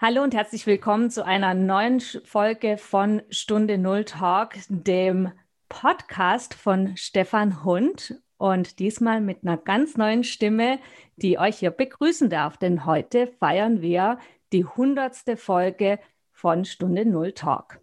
[0.00, 5.32] Hallo und herzlich willkommen zu einer neuen Folge von Stunde Null Talk, dem
[5.68, 10.78] Podcast von Stefan Hund und diesmal mit einer ganz neuen Stimme,
[11.16, 14.20] die euch hier begrüßen darf, denn heute feiern wir
[14.52, 15.98] die hundertste Folge
[16.30, 17.80] von Stunde Null Talk.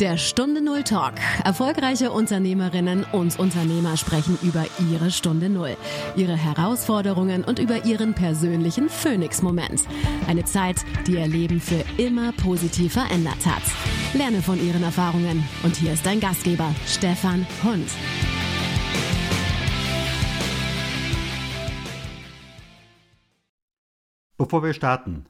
[0.00, 1.14] Der Stunde Null Talk.
[1.44, 5.76] Erfolgreiche Unternehmerinnen und Unternehmer sprechen über ihre Stunde Null,
[6.16, 9.84] ihre Herausforderungen und über ihren persönlichen Phoenix-Moment.
[10.26, 13.62] Eine Zeit, die ihr Leben für immer positiv verändert hat.
[14.14, 15.48] Lerne von ihren Erfahrungen.
[15.62, 17.88] Und hier ist dein Gastgeber, Stefan Hund.
[24.36, 25.26] Bevor wir starten,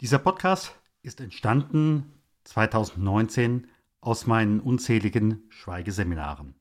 [0.00, 3.66] dieser Podcast ist entstanden 2019
[4.00, 6.54] aus meinen unzähligen Schweigeseminaren.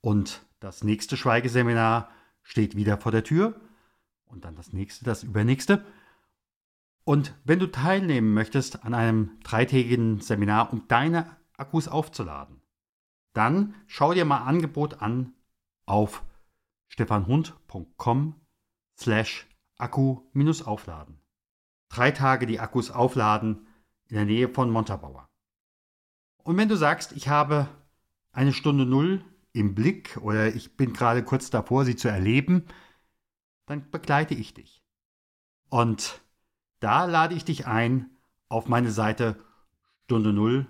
[0.00, 2.10] Und das nächste Schweigeseminar
[2.42, 3.60] steht wieder vor der Tür
[4.24, 5.84] und dann das nächste, das übernächste.
[7.04, 12.62] Und wenn du teilnehmen möchtest an einem dreitägigen Seminar, um deine Akkus aufzuladen,
[13.32, 15.34] dann schau dir mal Angebot an
[15.86, 16.24] auf
[16.88, 18.40] stefanhund.com
[18.98, 21.20] slash Akku-aufladen.
[21.88, 23.66] Drei Tage die Akkus aufladen
[24.08, 25.28] in der Nähe von Montabaur.
[26.44, 27.68] Und wenn du sagst, ich habe
[28.32, 32.64] eine Stunde Null im Blick oder ich bin gerade kurz davor, sie zu erleben,
[33.66, 34.82] dann begleite ich dich.
[35.68, 36.20] Und
[36.80, 38.10] da lade ich dich ein
[38.48, 39.36] auf meine Seite
[40.04, 40.66] stunde null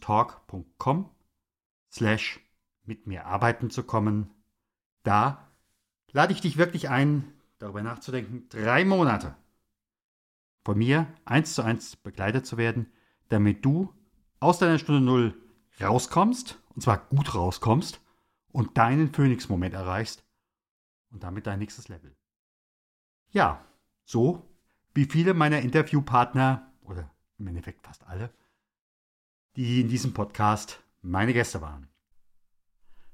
[0.00, 1.10] talk.com
[1.90, 2.40] slash
[2.84, 4.30] mit mir arbeiten zu kommen.
[5.02, 5.50] Da
[6.12, 9.34] lade ich dich wirklich ein, darüber nachzudenken, drei Monate
[10.64, 12.92] von mir eins zu eins begleitet zu werden,
[13.30, 13.92] damit du
[14.40, 15.34] aus deiner Stunde Null
[15.80, 18.00] rauskommst, und zwar gut rauskommst,
[18.52, 20.24] und deinen Phoenix-Moment erreichst
[21.10, 22.16] und damit dein nächstes Level.
[23.30, 23.64] Ja,
[24.04, 24.50] so
[24.94, 28.32] wie viele meiner Interviewpartner, oder im Endeffekt fast alle,
[29.56, 31.88] die in diesem Podcast meine Gäste waren.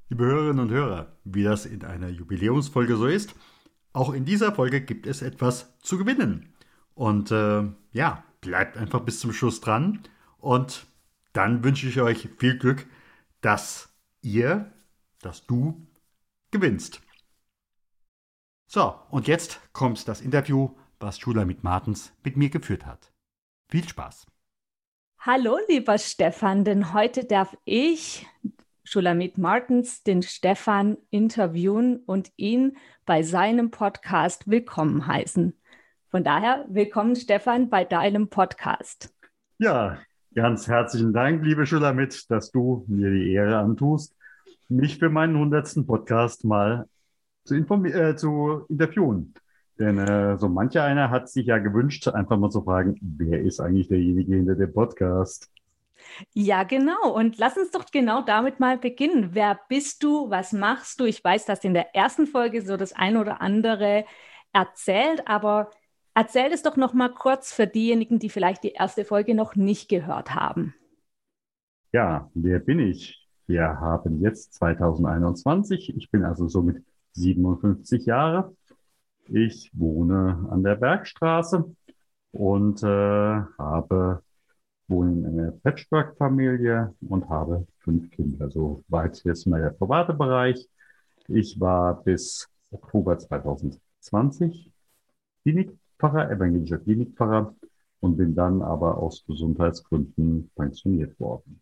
[0.08, 3.34] Liebe Hörerinnen und Hörer, wie das in einer Jubiläumsfolge so ist,
[3.92, 6.54] auch in dieser Folge gibt es etwas zu gewinnen.
[6.94, 10.00] Und äh, ja, bleibt einfach bis zum Schluss dran
[10.38, 10.86] und
[11.36, 12.86] dann wünsche ich euch viel Glück,
[13.42, 14.72] dass ihr,
[15.20, 15.86] dass du
[16.50, 17.02] gewinnst.
[18.66, 23.12] So, und jetzt kommt das Interview, was mit Martens mit mir geführt hat.
[23.68, 24.26] Viel Spaß.
[25.18, 28.26] Hallo, lieber Stefan, denn heute darf ich
[28.84, 35.60] Schulamit Martens den Stefan interviewen und ihn bei seinem Podcast willkommen heißen.
[36.08, 39.12] Von daher, willkommen Stefan bei deinem Podcast.
[39.58, 39.98] Ja,
[40.36, 44.14] Ganz herzlichen Dank, liebe Schulamit, dass du mir die Ehre antust,
[44.68, 46.90] mich für meinen hundertsten Podcast mal
[47.44, 49.32] zu, äh, zu interviewen.
[49.78, 53.60] Denn äh, so mancher einer hat sich ja gewünscht, einfach mal zu fragen, wer ist
[53.60, 55.50] eigentlich derjenige hinter dem Podcast?
[56.34, 57.14] Ja, genau.
[57.14, 59.30] Und lass uns doch genau damit mal beginnen.
[59.32, 60.28] Wer bist du?
[60.28, 61.06] Was machst du?
[61.06, 64.04] Ich weiß, dass in der ersten Folge so das ein oder andere
[64.52, 65.70] erzählt, aber
[66.18, 69.90] Erzähl es doch noch mal kurz für diejenigen, die vielleicht die erste Folge noch nicht
[69.90, 70.74] gehört haben.
[71.92, 73.28] Ja, wer bin ich?
[73.46, 75.94] Wir haben jetzt 2021.
[75.94, 76.82] Ich bin also somit
[77.12, 78.56] 57 Jahre.
[79.26, 81.70] Ich wohne an der Bergstraße
[82.32, 84.22] und äh, habe
[84.88, 88.50] wohne in einer Patchwork-Familie und habe fünf Kinder.
[88.50, 90.66] So weit jetzt mal der private Bereich.
[91.28, 94.72] Ich war bis Oktober 2020
[95.42, 97.54] Klinik Pfarrer, evangelischer Klinikpfarrer
[98.00, 101.60] und bin dann aber aus Gesundheitsgründen pensioniert worden.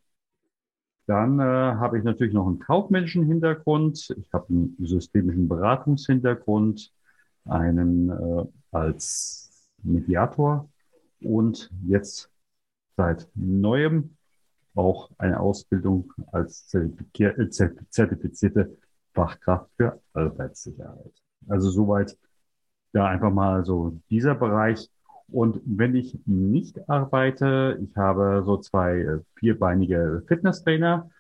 [1.06, 4.14] Dann äh, habe ich natürlich noch einen kaufmännischen Hintergrund.
[4.18, 6.92] Ich habe einen systemischen Beratungshintergrund,
[7.44, 10.70] einen äh, als Mediator
[11.20, 12.30] und jetzt
[12.96, 14.16] seit neuem
[14.74, 18.78] auch eine Ausbildung als zertifizierte
[19.12, 21.12] Fachkraft für Arbeitssicherheit.
[21.48, 22.16] Also soweit
[22.94, 24.88] ja, einfach mal so dieser Bereich.
[25.29, 31.11] Und wenn ich nicht arbeite, ich habe so zwei äh, vierbeinige Fitnesstrainer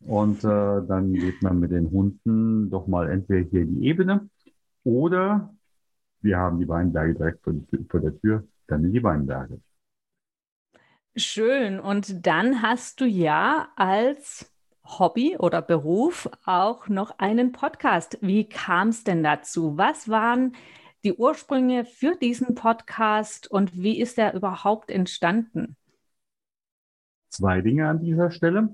[0.00, 4.28] und äh, dann geht man mit den Hunden doch mal entweder hier in die Ebene
[4.82, 5.54] oder
[6.20, 7.54] wir haben die Weinberge direkt vor,
[7.88, 9.60] vor der Tür, dann in die Weinberge.
[11.16, 11.78] Schön.
[11.78, 14.50] Und dann hast du ja als
[14.84, 18.18] Hobby oder Beruf auch noch einen Podcast.
[18.20, 19.78] Wie kam es denn dazu?
[19.78, 20.54] Was waren
[21.04, 25.76] die Ursprünge für diesen Podcast und wie ist er überhaupt entstanden?
[27.28, 28.70] Zwei Dinge an dieser Stelle.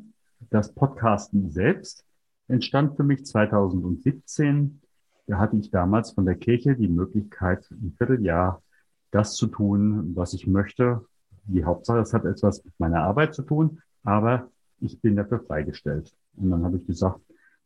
[0.49, 2.05] Das Podcasten selbst
[2.47, 4.81] entstand für mich 2017.
[5.27, 8.62] Da hatte ich damals von der Kirche die Möglichkeit, ein Vierteljahr
[9.11, 11.05] das zu tun, was ich möchte.
[11.44, 14.49] Die Hauptsache, es hat etwas mit meiner Arbeit zu tun, aber
[14.79, 16.15] ich bin dafür freigestellt.
[16.37, 17.21] Und dann habe ich gesagt,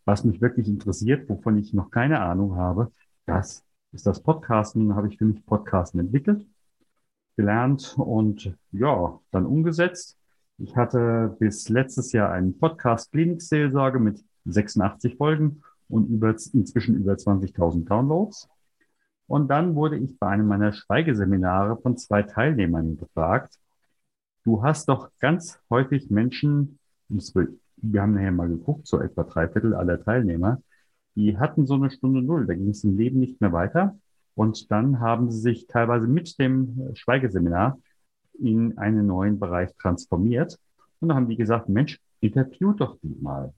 [0.07, 2.91] was mich wirklich interessiert, wovon ich noch keine Ahnung habe,
[3.27, 4.97] das ist das Podcasten.
[4.97, 6.45] Habe ich für mich Podcasten entwickelt,
[7.37, 10.19] gelernt und ja, dann umgesetzt.
[10.59, 17.13] Ich hatte bis letztes Jahr einen Podcast Klinikseelsorge mit 86 Folgen und über, inzwischen über
[17.15, 18.49] 20.000 Downloads.
[19.27, 23.59] Und dann wurde ich bei einem meiner Schweigeseminare von zwei Teilnehmern gefragt,
[24.43, 29.75] du hast doch ganz häufig Menschen, wir haben nachher mal geguckt, so etwa drei Viertel
[29.75, 30.61] aller Teilnehmer,
[31.17, 33.99] die hatten so eine Stunde Null, da ging es im Leben nicht mehr weiter.
[34.35, 37.79] Und dann haben sie sich teilweise mit dem Schweigeseminar
[38.39, 40.59] in einen neuen Bereich transformiert.
[41.01, 43.53] Und dann haben die gesagt, Mensch, interview doch die mal.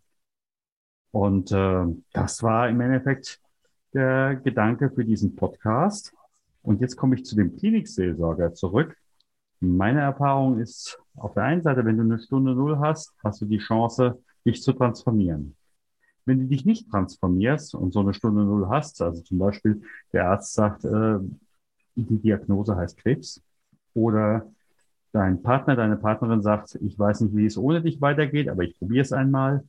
[1.12, 3.40] Und äh, das war im Endeffekt
[3.94, 6.12] der Gedanke für diesen Podcast.
[6.62, 8.96] Und jetzt komme ich zu dem Klinikseelsorger zurück.
[9.60, 13.46] Meine Erfahrung ist, auf der einen Seite, wenn du eine Stunde Null hast, hast du
[13.46, 15.56] die Chance, dich zu transformieren.
[16.26, 19.82] Wenn du dich nicht transformierst und so eine Stunde Null hast, also zum Beispiel
[20.12, 21.18] der Arzt sagt, äh,
[21.94, 23.42] die Diagnose heißt Krebs
[23.94, 24.46] oder
[25.12, 28.78] dein Partner, deine Partnerin sagt, ich weiß nicht, wie es ohne dich weitergeht, aber ich
[28.78, 29.64] probiere es einmal.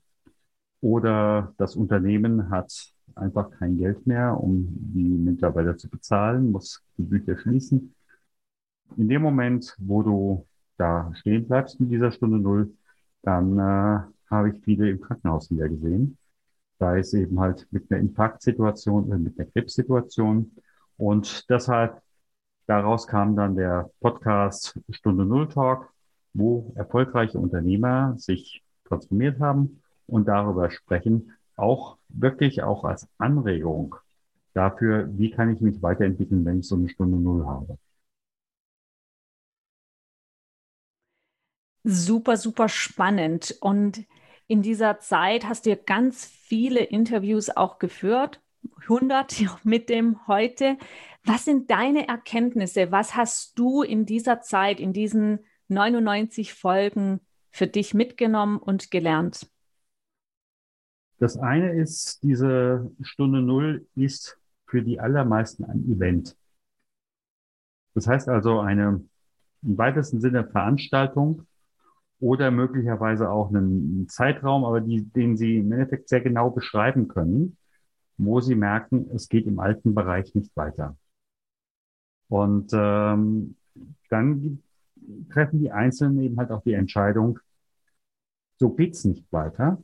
[0.81, 2.71] Oder das Unternehmen hat
[3.15, 7.95] einfach kein Geld mehr, um die Mitarbeiter zu bezahlen, muss die Bücher schließen.
[8.97, 10.45] In dem Moment, wo du
[10.77, 12.73] da stehen bleibst mit dieser Stunde Null,
[13.23, 16.17] dann äh, habe ich viele im Krankenhaus wieder gesehen.
[16.79, 20.51] Da ist eben halt mit einer Infarktsituation oder mit einer Krebssituation.
[20.97, 22.01] Und deshalb
[22.67, 25.91] daraus kam dann der Podcast Stunde Null Talk,
[26.33, 33.95] wo erfolgreiche Unternehmer sich transformiert haben und darüber sprechen, auch wirklich auch als Anregung
[34.53, 37.77] dafür, wie kann ich mich weiterentwickeln, wenn ich so eine Stunde Null habe.
[41.83, 43.55] Super, super spannend.
[43.61, 44.05] Und
[44.47, 48.41] in dieser Zeit hast du ja ganz viele Interviews auch geführt,
[48.81, 50.77] 100 mit dem heute.
[51.25, 52.91] Was sind deine Erkenntnisse?
[52.91, 57.19] Was hast du in dieser Zeit, in diesen 99 Folgen
[57.51, 59.49] für dich mitgenommen und gelernt?
[61.19, 66.37] Das eine ist, diese Stunde Null ist für die allermeisten ein Event.
[67.95, 69.03] Das heißt also eine
[69.63, 71.47] im weitesten Sinne Veranstaltung
[72.19, 77.57] oder möglicherweise auch einen Zeitraum, aber die, den Sie im Endeffekt sehr genau beschreiben können,
[78.17, 80.97] wo Sie merken, es geht im alten Bereich nicht weiter.
[82.29, 83.55] Und ähm,
[84.09, 84.63] dann
[85.31, 87.39] treffen die Einzelnen eben halt auch die Entscheidung,
[88.57, 89.81] so geht's nicht weiter.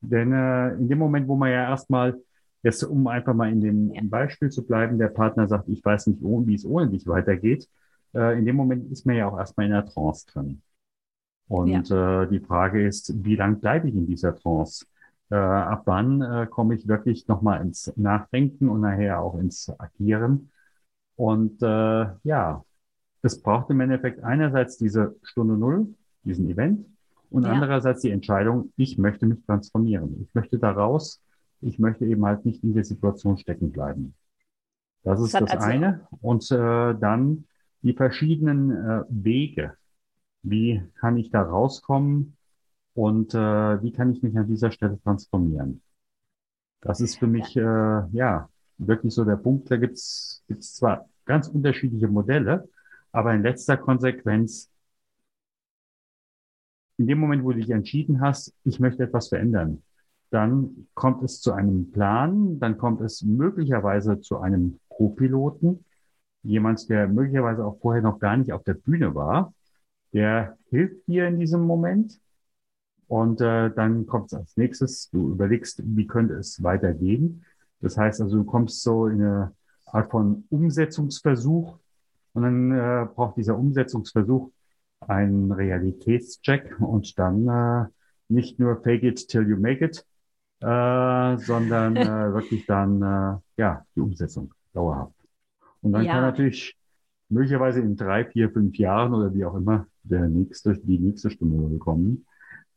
[0.00, 2.20] Denn äh, in dem Moment, wo man ja erstmal,
[2.62, 4.10] jetzt um einfach mal in dem.
[4.10, 7.68] Beispiel zu bleiben, der Partner sagt, ich weiß nicht, wie es ohne dich weitergeht,
[8.14, 10.62] äh, in dem Moment ist man ja auch erstmal in der Trance drin.
[11.52, 12.22] Und ja.
[12.22, 14.86] äh, die Frage ist, wie lang bleibe ich in dieser Trance?
[15.30, 20.50] Äh, ab wann äh, komme ich wirklich nochmal ins Nachdenken und nachher auch ins Agieren?
[21.14, 22.64] Und äh, ja,
[23.20, 25.88] es braucht im Endeffekt einerseits diese Stunde Null,
[26.24, 26.86] diesen Event,
[27.28, 27.52] und ja.
[27.52, 30.22] andererseits die Entscheidung, ich möchte mich transformieren.
[30.22, 31.20] Ich möchte da raus.
[31.60, 34.14] Ich möchte eben halt nicht in der Situation stecken bleiben.
[35.02, 36.06] Das ist das, das also eine.
[36.22, 37.44] Und äh, dann
[37.82, 39.74] die verschiedenen äh, Wege.
[40.42, 42.36] Wie kann ich da rauskommen?
[42.94, 45.82] Und äh, wie kann ich mich an dieser Stelle transformieren?
[46.80, 49.70] Das ist für mich ja, äh, ja wirklich so der Punkt.
[49.70, 52.68] Da gibt's gibt's zwar ganz unterschiedliche Modelle,
[53.12, 54.68] aber in letzter Konsequenz
[56.98, 59.82] in dem Moment, wo du dich entschieden hast, ich möchte etwas verändern,
[60.30, 65.84] dann kommt es zu einem Plan, dann kommt es möglicherweise zu einem Co-Piloten,
[66.42, 69.52] jemand, der möglicherweise auch vorher noch gar nicht auf der Bühne war,
[70.12, 72.20] der hilft dir in diesem Moment.
[73.08, 77.44] Und äh, dann kommt es als nächstes, du überlegst, wie könnte es weitergehen.
[77.80, 79.52] Das heißt also, du kommst so in eine
[79.86, 81.78] Art von Umsetzungsversuch
[82.32, 84.50] und dann äh, braucht dieser Umsetzungsversuch
[85.00, 87.86] einen Realitätscheck und dann äh,
[88.28, 90.06] nicht nur fake it till you make it,
[90.60, 95.14] äh, sondern äh, wirklich dann äh, ja die Umsetzung dauerhaft.
[95.82, 96.12] Und dann ja.
[96.14, 96.78] kann natürlich
[97.28, 101.78] möglicherweise in drei, vier, fünf Jahren oder wie auch immer der nächste, die nächste Stunde
[101.78, 102.26] kommen.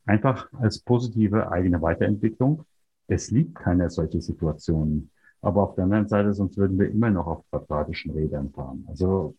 [0.04, 2.64] Einfach als positive eigene Weiterentwicklung.
[3.08, 5.10] Es liebt keine solche Situationen.
[5.42, 8.84] Aber auf der anderen Seite, sonst würden wir immer noch auf quadratischen Rädern fahren.
[8.88, 9.36] Also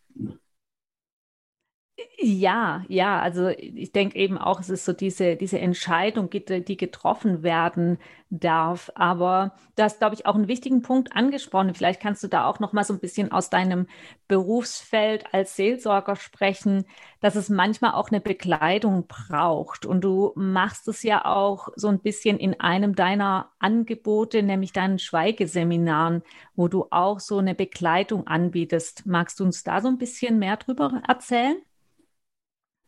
[2.20, 7.44] Ja, ja, also ich denke eben auch, es ist so diese, diese Entscheidung, die getroffen
[7.44, 8.00] werden
[8.32, 8.92] darf.
[8.96, 11.76] Aber du hast, glaube ich, auch einen wichtigen Punkt angesprochen.
[11.76, 13.86] Vielleicht kannst du da auch noch mal so ein bisschen aus deinem
[14.28, 16.86] Berufsfeld als Seelsorger sprechen,
[17.22, 19.86] dass es manchmal auch eine Begleitung braucht.
[19.86, 24.98] Und du machst es ja auch so ein bisschen in einem deiner Angebote, nämlich deinen
[24.98, 26.24] Schweigeseminaren,
[26.56, 29.06] wo du auch so eine Begleitung anbietest.
[29.06, 31.58] Magst du uns da so ein bisschen mehr drüber erzählen?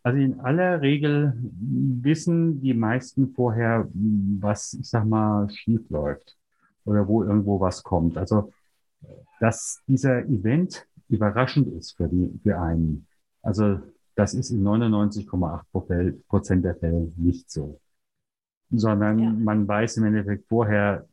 [0.09, 6.35] Also in aller Regel wissen die meisten vorher, was, ich sag mal, schief läuft
[6.83, 8.17] oder wo irgendwo was kommt.
[8.17, 8.51] Also,
[9.39, 13.05] dass dieser Event überraschend ist für die, für einen.
[13.43, 13.81] Also,
[14.15, 17.79] das ist in 99,8 Prozent der Fälle nicht so.
[18.71, 19.29] Sondern ja.
[19.29, 21.05] man weiß im Endeffekt vorher,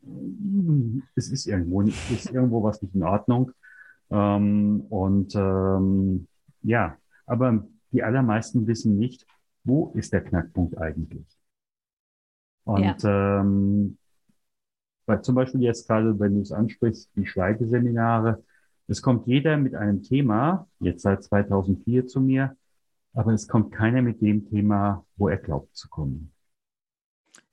[1.16, 3.52] es ist irgendwo, ist irgendwo was nicht in Ordnung.
[4.08, 6.28] Ähm, und ähm,
[6.62, 7.62] ja, aber
[7.92, 9.26] die allermeisten wissen nicht,
[9.64, 11.26] wo ist der Knackpunkt eigentlich.
[12.64, 13.40] Und ja.
[13.40, 13.98] ähm,
[15.06, 18.42] weil zum Beispiel jetzt gerade, wenn du es ansprichst, die Schweigeseminare,
[18.88, 22.56] es kommt jeder mit einem Thema, jetzt seit 2004 zu mir,
[23.14, 26.32] aber es kommt keiner mit dem Thema, wo er glaubt zu kommen.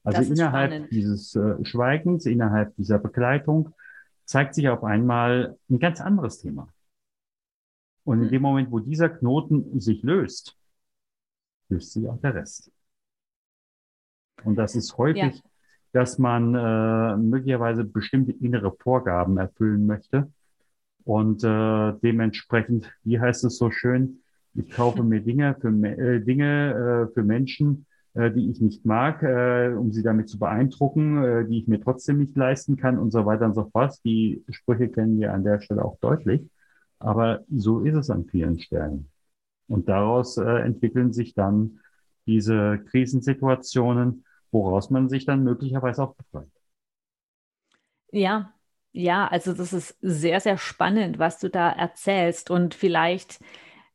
[0.04, 0.92] Also innerhalb spannend.
[0.92, 3.74] dieses äh, Schweigens, innerhalb dieser Begleitung
[4.26, 6.68] zeigt sich auf einmal ein ganz anderes Thema.
[8.04, 8.32] Und in hm.
[8.32, 10.58] dem Moment, wo dieser Knoten sich löst,
[11.70, 12.72] löst sich auch der Rest.
[14.44, 15.42] Und das ist häufig, ja.
[15.94, 20.32] dass man äh, möglicherweise bestimmte innere Vorgaben erfüllen möchte.
[21.06, 24.20] Und äh, dementsprechend, wie heißt es so schön,
[24.56, 29.24] ich kaufe mir Dinge für, äh, Dinge, äh, für Menschen, äh, die ich nicht mag,
[29.24, 33.12] äh, um sie damit zu beeindrucken, äh, die ich mir trotzdem nicht leisten kann und
[33.12, 33.98] so weiter und so fort.
[34.06, 36.48] Die Sprüche kennen wir an der Stelle auch deutlich.
[37.04, 39.10] Aber so ist es an vielen Stellen.
[39.68, 41.80] Und daraus äh, entwickeln sich dann
[42.26, 46.50] diese Krisensituationen, woraus man sich dann möglicherweise auch befreit.
[48.12, 48.54] Ja,
[48.94, 52.50] ja, also das ist sehr, sehr spannend, was du da erzählst.
[52.50, 53.40] Und vielleicht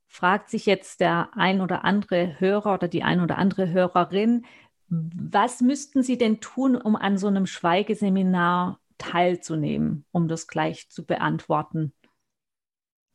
[0.06, 4.44] fragt sich jetzt der ein oder andere Hörer oder die ein oder andere Hörerin,
[4.88, 11.06] was müssten sie denn tun, um an so einem Schweigeseminar teilzunehmen, um das gleich zu
[11.06, 11.92] beantworten?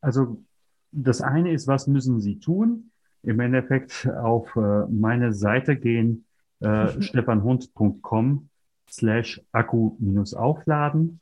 [0.04, 0.44] Also
[0.92, 2.92] das eine ist, was müssen Sie tun?
[3.24, 6.26] Im Endeffekt auf äh, meine Seite gehen,
[6.60, 8.50] äh, stefanhund.com
[8.90, 11.22] slash Akku-aufladen.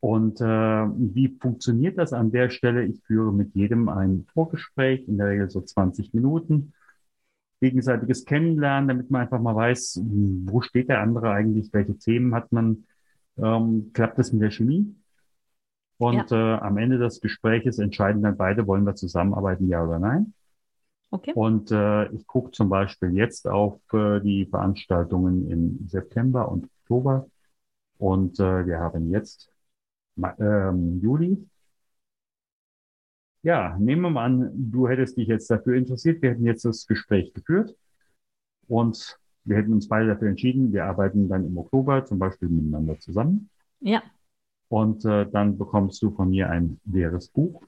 [0.00, 2.84] Und äh, wie funktioniert das an der Stelle?
[2.84, 6.74] Ich führe mit jedem ein Vorgespräch, in der Regel so 20 Minuten,
[7.60, 10.00] gegenseitiges Kennenlernen, damit man einfach mal weiß,
[10.44, 12.84] wo steht der andere eigentlich, welche Themen hat man,
[13.36, 14.94] ähm, klappt das mit der Chemie?
[15.98, 16.56] Und ja.
[16.56, 20.34] äh, am Ende des Gespräches entscheiden dann beide, wollen wir zusammenarbeiten, ja oder nein.
[21.10, 21.32] Okay.
[21.34, 27.26] Und äh, ich gucke zum Beispiel jetzt auf äh, die Veranstaltungen im September und Oktober.
[27.98, 29.50] Und äh, wir haben jetzt
[30.38, 31.46] ähm, Juli.
[33.42, 36.20] Ja, nehmen wir mal an, du hättest dich jetzt dafür interessiert.
[36.20, 37.76] Wir hätten jetzt das Gespräch geführt
[38.66, 40.72] und wir hätten uns beide dafür entschieden.
[40.72, 43.48] Wir arbeiten dann im Oktober zum Beispiel miteinander zusammen.
[43.80, 44.02] Ja.
[44.68, 47.62] Und äh, dann bekommst du von mir ein leeres Buch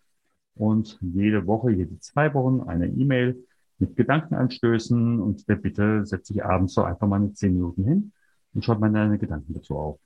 [0.55, 3.45] und jede Woche, jede zwei Wochen eine E-Mail
[3.79, 8.13] mit Gedankenanstößen und der Bitte, setz dich abends so einfach mal eine zehn Minuten hin
[8.53, 10.01] und schreib mal deine Gedanken dazu auf.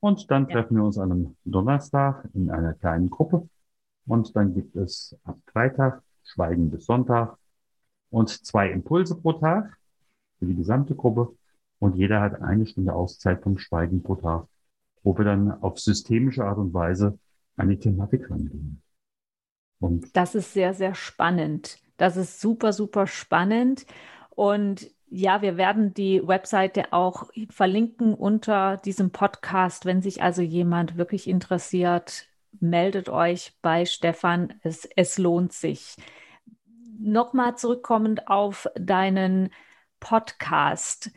[0.00, 0.54] Und dann ja.
[0.54, 3.48] treffen wir uns an einem Donnerstag in einer kleinen Gruppe
[4.06, 7.36] und dann gibt es ab Freitag Schweigen bis Sonntag
[8.10, 9.78] und zwei Impulse pro Tag
[10.38, 11.36] für die gesamte Gruppe
[11.78, 14.46] und jeder hat eine Stunde Auszeit vom Schweigen pro Tag
[15.02, 17.18] wo wir dann auf systemische Art und Weise
[17.56, 18.82] an die Thematik rangehen.
[19.78, 21.78] Und das ist sehr, sehr spannend.
[21.96, 23.86] Das ist super, super spannend.
[24.30, 29.84] Und ja, wir werden die Webseite auch verlinken unter diesem Podcast.
[29.84, 32.28] Wenn sich also jemand wirklich interessiert,
[32.60, 34.54] meldet euch bei Stefan.
[34.62, 35.96] Es, es lohnt sich.
[36.98, 39.50] Nochmal zurückkommend auf deinen
[39.98, 41.10] Podcast.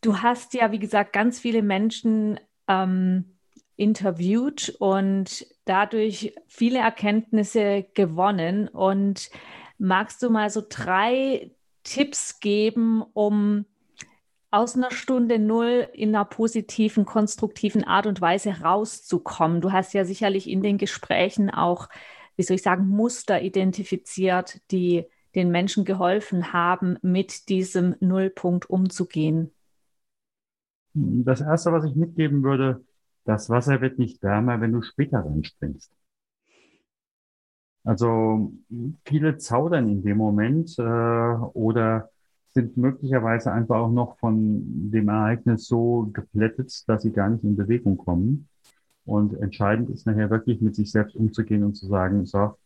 [0.00, 2.38] Du hast ja, wie gesagt, ganz viele Menschen
[2.68, 3.36] ähm,
[3.76, 8.68] interviewt und dadurch viele Erkenntnisse gewonnen.
[8.68, 9.30] Und
[9.78, 11.50] magst du mal so drei
[11.82, 13.64] Tipps geben, um
[14.50, 19.60] aus einer Stunde Null in einer positiven, konstruktiven Art und Weise rauszukommen?
[19.60, 21.88] Du hast ja sicherlich in den Gesprächen auch,
[22.36, 29.52] wie soll ich sagen, Muster identifiziert, die den Menschen geholfen haben, mit diesem Nullpunkt umzugehen.
[30.94, 32.84] Das Erste, was ich mitgeben würde,
[33.24, 35.92] das Wasser wird nicht wärmer, wenn du später reinspringst.
[37.84, 38.52] Also
[39.04, 42.10] viele zaudern in dem Moment äh, oder
[42.54, 47.56] sind möglicherweise einfach auch noch von dem Ereignis so geplättet, dass sie gar nicht in
[47.56, 48.48] Bewegung kommen.
[49.04, 52.56] Und entscheidend ist nachher wirklich mit sich selbst umzugehen und zu sagen, so,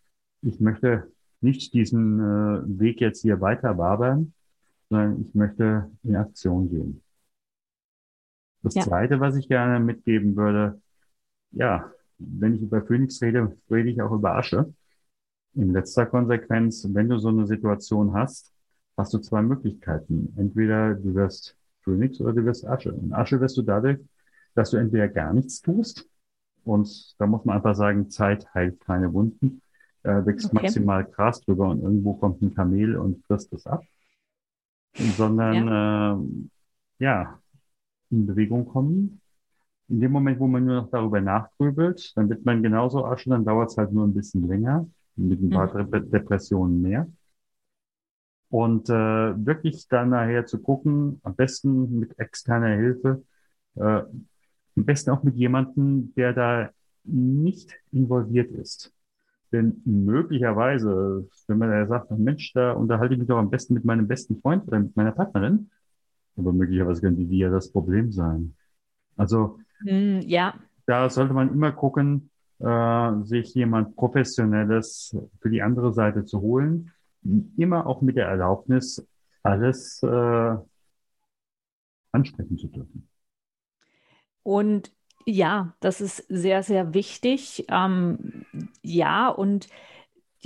[0.42, 4.34] ich möchte nicht diesen äh, Weg jetzt hier weiter wabern,
[4.90, 7.02] sondern ich möchte in Aktion gehen.
[8.66, 8.82] Das Ja.
[8.82, 10.80] Zweite, was ich gerne mitgeben würde,
[11.52, 14.74] ja, wenn ich über Phoenix rede, rede ich auch über Asche.
[15.54, 18.52] In letzter Konsequenz, wenn du so eine Situation hast,
[18.96, 20.34] hast du zwei Möglichkeiten.
[20.36, 22.92] Entweder du wirst Phönix oder du wirst Asche.
[22.92, 24.00] Und Asche wirst du dadurch,
[24.56, 26.08] dass du entweder gar nichts tust,
[26.64, 29.62] und da muss man einfach sagen, Zeit heilt keine Wunden,
[30.02, 30.56] äh, wächst Okay.
[30.56, 33.84] maximal Gras drüber und irgendwo kommt ein Kamel und frisst es ab,
[35.16, 36.50] sondern ähm,
[36.98, 37.38] ja,
[38.10, 39.20] in Bewegung kommen.
[39.88, 43.44] In dem Moment, wo man nur noch darüber nachgrübelt, dann wird man genauso Asche, dann
[43.44, 45.72] dauert es halt nur ein bisschen länger, mit ein paar Mhm.
[45.74, 47.08] Dep- Depressionen mehr.
[48.48, 53.24] Und äh, wirklich dann nachher zu gucken, am besten mit externer Hilfe,
[53.76, 54.06] äh, am
[54.76, 56.70] besten auch mit jemandem, der da
[57.04, 58.92] nicht involviert ist.
[59.52, 63.84] Denn möglicherweise, wenn man da sagt, Mensch, da unterhalte ich mich doch am besten mit
[63.84, 65.70] meinem besten Freund oder mit meiner Partnerin,
[66.36, 68.54] aber möglicherweise könnte die ja das Problem sein.
[69.16, 70.54] Also Hm, ja,
[70.86, 76.92] da sollte man immer gucken, äh, sich jemand Professionelles für die andere Seite zu holen.
[77.56, 79.04] Immer auch mit der Erlaubnis,
[79.42, 80.56] alles äh,
[82.12, 83.08] ansprechen zu dürfen.
[84.42, 84.92] Und
[85.24, 87.66] ja, das ist sehr, sehr wichtig.
[87.68, 88.46] Ähm,
[88.82, 89.68] ja, und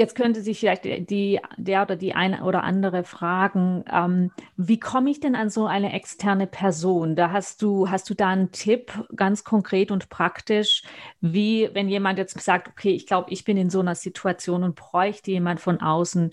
[0.00, 5.10] jetzt könnte sich vielleicht die, der oder die eine oder andere fragen, ähm, wie komme
[5.10, 7.16] ich denn an so eine externe Person?
[7.16, 10.84] Da hast du, hast du da einen Tipp, ganz konkret und praktisch,
[11.20, 14.74] wie wenn jemand jetzt sagt, okay, ich glaube, ich bin in so einer Situation und
[14.74, 16.32] bräuchte jemand von außen,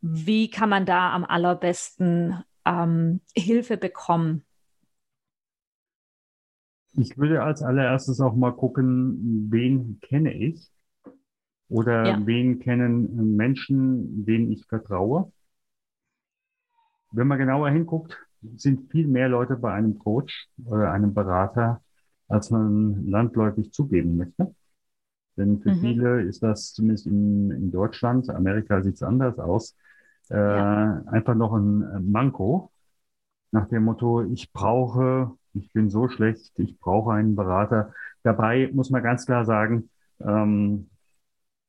[0.00, 4.44] wie kann man da am allerbesten ähm, Hilfe bekommen?
[6.96, 10.70] Ich würde als allererstes auch mal gucken, wen kenne ich
[11.74, 12.24] oder Ja.
[12.26, 15.32] wen kennen Menschen, denen ich vertraue.
[17.12, 18.18] Wenn man genauer hinguckt,
[18.56, 21.82] sind viel mehr Leute bei einem Coach oder einem Berater,
[22.28, 24.54] als man landläufig zugeben möchte.
[25.36, 25.74] Denn für Mhm.
[25.74, 29.76] viele ist das zumindest in, in Deutschland, Amerika sieht es anders aus,
[30.30, 30.64] äh, Ja.
[31.06, 32.72] einfach noch ein Manko
[33.52, 37.92] nach dem Motto, ich brauche, ich bin so schlecht, ich brauche einen Berater.
[38.22, 40.90] Dabei muss man ganz klar sagen, ähm,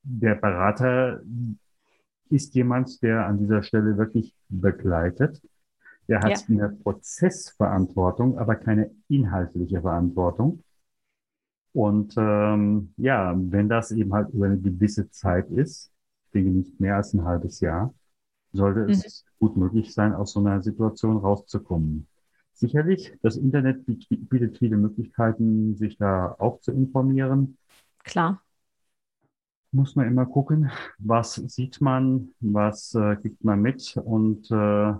[0.05, 1.21] der Berater
[2.29, 5.41] ist jemand, der an dieser Stelle wirklich begleitet.
[6.07, 6.25] Der Ja.
[6.25, 10.63] hat eine Prozessverantwortung, aber keine inhaltliche Verantwortung.
[11.73, 15.91] Und ähm, ja, wenn das eben halt über eine gewisse Zeit ist,
[16.25, 17.93] ich denke nicht mehr als ein halbes Jahr,
[18.53, 22.07] sollte es gut möglich sein, aus so einer Situation rauszukommen.
[22.53, 27.57] Sicherlich, das Internet biet- bietet viele Möglichkeiten, sich da auch zu informieren.
[28.03, 28.41] Klar.
[29.75, 33.97] Muss man immer gucken, was sieht man, was äh, kriegt man mit.
[33.97, 34.93] Und äh,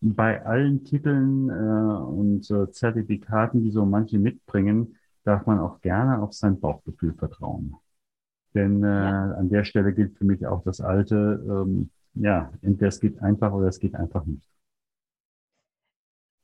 [0.00, 6.20] bei allen Titeln äh, und äh, Zertifikaten, die so manche mitbringen, darf man auch gerne
[6.22, 7.74] auf sein Bauchgefühl vertrauen.
[8.54, 9.32] Denn äh, Ja.
[9.32, 13.52] an der Stelle gilt für mich auch das Alte, ähm, ja, entweder es geht einfach
[13.52, 14.48] oder es geht einfach nicht.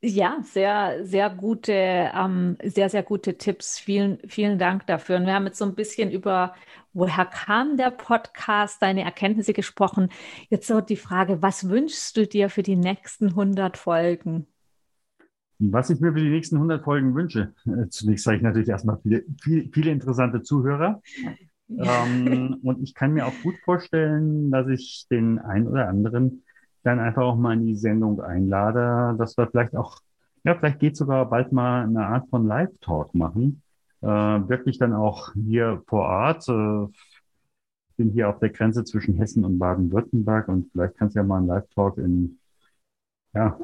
[0.06, 3.78] Ja, sehr, sehr gute, ähm, sehr, sehr gute Tipps.
[3.78, 5.16] Vielen, vielen Dank dafür.
[5.16, 6.54] Und wir haben jetzt so ein bisschen über,
[6.92, 10.10] woher kam der Podcast, deine Erkenntnisse gesprochen.
[10.50, 14.46] Jetzt so die Frage, was wünschst du dir für die nächsten 100 Folgen?
[15.58, 18.98] Was ich mir für die nächsten 100 Folgen wünsche, äh, zunächst sage ich natürlich erstmal
[19.02, 21.00] viele, viele, viele interessante Zuhörer.
[21.70, 26.43] Ähm, und ich kann mir auch gut vorstellen, dass ich den einen oder anderen
[26.84, 30.00] dann einfach auch mal in die Sendung einlade, dass wir vielleicht auch,
[30.44, 33.62] ja, vielleicht geht sogar bald mal eine Art von Live-Talk machen.
[34.02, 36.48] Äh, wirklich dann auch hier vor Ort.
[36.48, 36.92] Äh,
[37.96, 41.38] bin hier auf der Grenze zwischen Hessen und Baden-Württemberg und vielleicht kann es ja mal
[41.38, 42.38] einen Live-Talk in,
[43.34, 43.58] ja,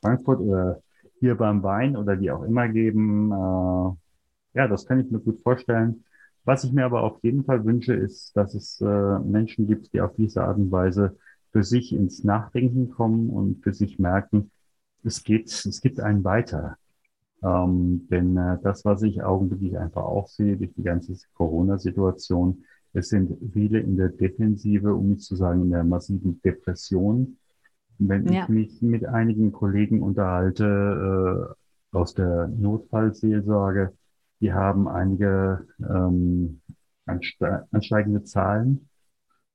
[0.00, 0.82] Frankfurt oder
[1.18, 3.32] hier beim Wein oder wie auch immer geben.
[3.32, 6.04] Äh, ja, das kann ich mir gut vorstellen.
[6.44, 10.00] Was ich mir aber auf jeden Fall wünsche, ist, dass es äh, Menschen gibt, die
[10.00, 11.16] auf diese Art und Weise
[11.52, 14.50] für sich ins Nachdenken kommen und für sich merken,
[15.04, 16.76] es geht, es gibt einen weiter.
[17.42, 23.08] Ähm, denn äh, das, was ich augenblicklich einfach auch sehe durch die ganze Corona-Situation, es
[23.08, 27.38] sind viele in der Defensive, um nicht zu sagen in der massiven Depression.
[27.98, 28.44] Wenn Ja.
[28.44, 31.54] ich mich mit einigen Kollegen unterhalte
[31.92, 33.94] äh, aus der Notfallseelsorge,
[34.40, 36.60] die haben einige ähm,
[37.06, 38.89] anste ansteigende Zahlen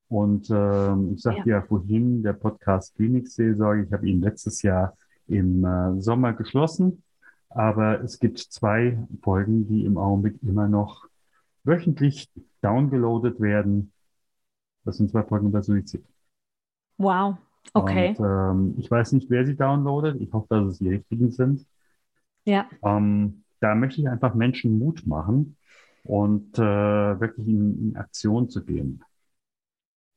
[0.07, 1.57] Und ähm, ich sagte ja.
[1.57, 4.95] ja vorhin, der Podcast Klinikseelsorge, ich habe ihn letztes Jahr
[5.27, 7.03] im äh, Sommer geschlossen,
[7.49, 11.07] aber es gibt zwei Folgen, die im Augenblick immer noch
[11.63, 12.29] wöchentlich
[12.61, 13.91] downgeloadet werden.
[14.83, 16.05] Das sind zwei Folgen über Suizid.
[16.97, 17.37] Wow,
[17.73, 18.15] okay.
[18.17, 20.21] Und, ähm, ich weiß nicht, wer sie downloadet.
[20.21, 21.65] Ich hoffe, dass es die richtigen sind.
[22.45, 22.69] Ja.
[22.83, 25.57] Ähm, da möchte ich einfach Menschen Mut machen
[26.03, 29.03] und äh, wirklich in, in Aktion zu gehen.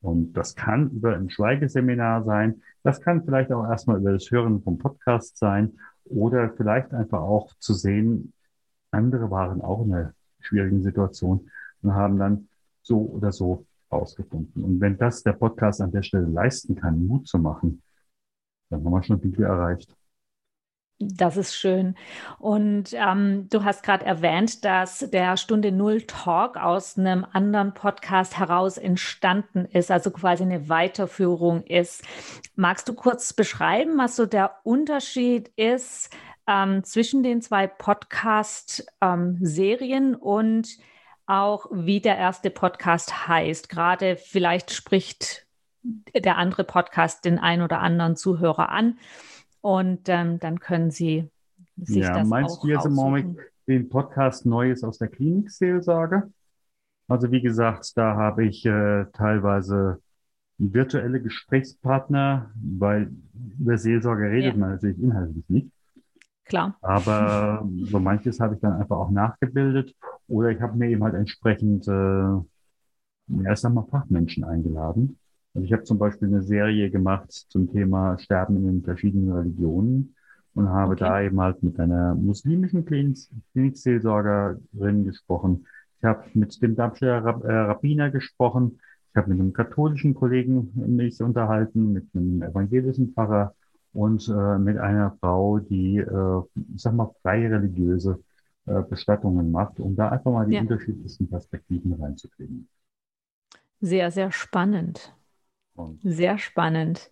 [0.00, 2.62] Und das kann über ein Schweigeseminar sein.
[2.82, 7.52] Das kann vielleicht auch erstmal über das Hören vom Podcast sein oder vielleicht einfach auch
[7.58, 8.32] zu sehen,
[8.90, 11.50] andere waren auch in einer schwierigen Situation
[11.82, 12.48] und haben dann
[12.82, 14.64] so oder so rausgefunden.
[14.64, 17.82] Und wenn das der Podcast an der Stelle leisten kann, Mut zu machen,
[18.70, 19.94] dann haben wir schon viel erreicht.
[21.00, 21.94] Das ist schön.
[22.40, 28.36] Und ähm, du hast gerade erwähnt, dass der Stunde Null Talk aus einem anderen Podcast
[28.36, 32.02] heraus entstanden ist, also quasi eine Weiterführung ist.
[32.56, 36.10] Magst du kurz beschreiben, was so der Unterschied ist
[36.48, 40.78] ähm, zwischen den zwei Podcast-Serien ähm, und
[41.26, 43.68] auch, wie der erste Podcast heißt?
[43.68, 45.46] Gerade vielleicht spricht
[46.14, 48.98] der andere Podcast den ein oder anderen Zuhörer an.
[49.68, 51.28] Und ähm, dann können Sie
[51.76, 56.32] sich ja, das meinst auch du jetzt im Moment den Podcast Neues aus der Klinikseelsorge?
[57.06, 60.00] Also wie gesagt, da habe ich äh, teilweise
[60.56, 63.10] virtuelle Gesprächspartner, weil
[63.60, 64.58] über Seelsorge redet ja.
[64.58, 65.70] man natürlich inhaltlich nicht.
[66.46, 66.74] Klar.
[66.80, 69.94] Aber so manches habe ich dann einfach auch nachgebildet
[70.28, 75.18] oder ich habe mir eben halt entsprechend äh, erst einmal Fachmenschen eingeladen,
[75.54, 80.14] also ich habe zum Beispiel eine Serie gemacht zum Thema Sterben in den verschiedenen Religionen
[80.54, 81.04] und habe okay.
[81.04, 85.66] da eben halt mit einer muslimischen Klinikseelsorgerin gesprochen.
[85.98, 88.78] Ich habe mit dem Darmstädter äh, Rabbiner gesprochen.
[89.10, 93.54] Ich habe mit einem katholischen Kollegen mich unterhalten, mit einem evangelischen Pfarrer
[93.92, 96.42] und äh, mit einer Frau, die, äh,
[96.74, 98.22] ich sag mal, freie religiöse
[98.66, 100.60] äh, Bestattungen macht, um da einfach mal die ja.
[100.60, 102.68] unterschiedlichsten Perspektiven reinzukriegen.
[103.80, 105.14] Sehr, sehr spannend.
[106.02, 107.10] Sehr spannend.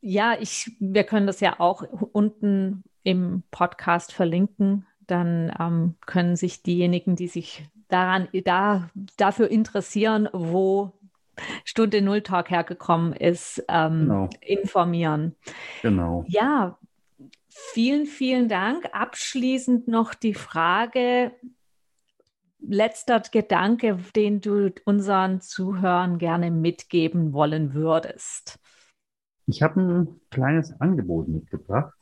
[0.00, 4.86] Ja, ich, wir können das ja auch unten im Podcast verlinken.
[5.06, 10.92] Dann ähm, können sich diejenigen, die sich daran, da, dafür interessieren, wo
[11.64, 14.30] Stunde Null Talk hergekommen ist, ähm, genau.
[14.40, 15.34] informieren.
[15.82, 16.24] Genau.
[16.28, 16.78] Ja,
[17.48, 18.88] vielen, vielen Dank.
[18.92, 21.32] Abschließend noch die Frage,
[22.58, 28.58] letzter Gedanke, den du unseren Zuhörern gerne mitgeben wollen würdest?
[29.46, 31.94] Ich habe ein kleines Angebot mitgebracht,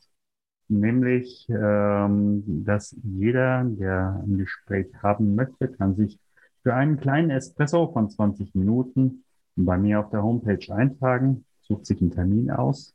[0.67, 6.19] nämlich, ähm, dass jeder, der ein Gespräch haben möchte, kann sich
[6.63, 9.23] für einen kleinen Espresso von 20 Minuten
[9.55, 12.94] bei mir auf der Homepage eintragen, sucht sich einen Termin aus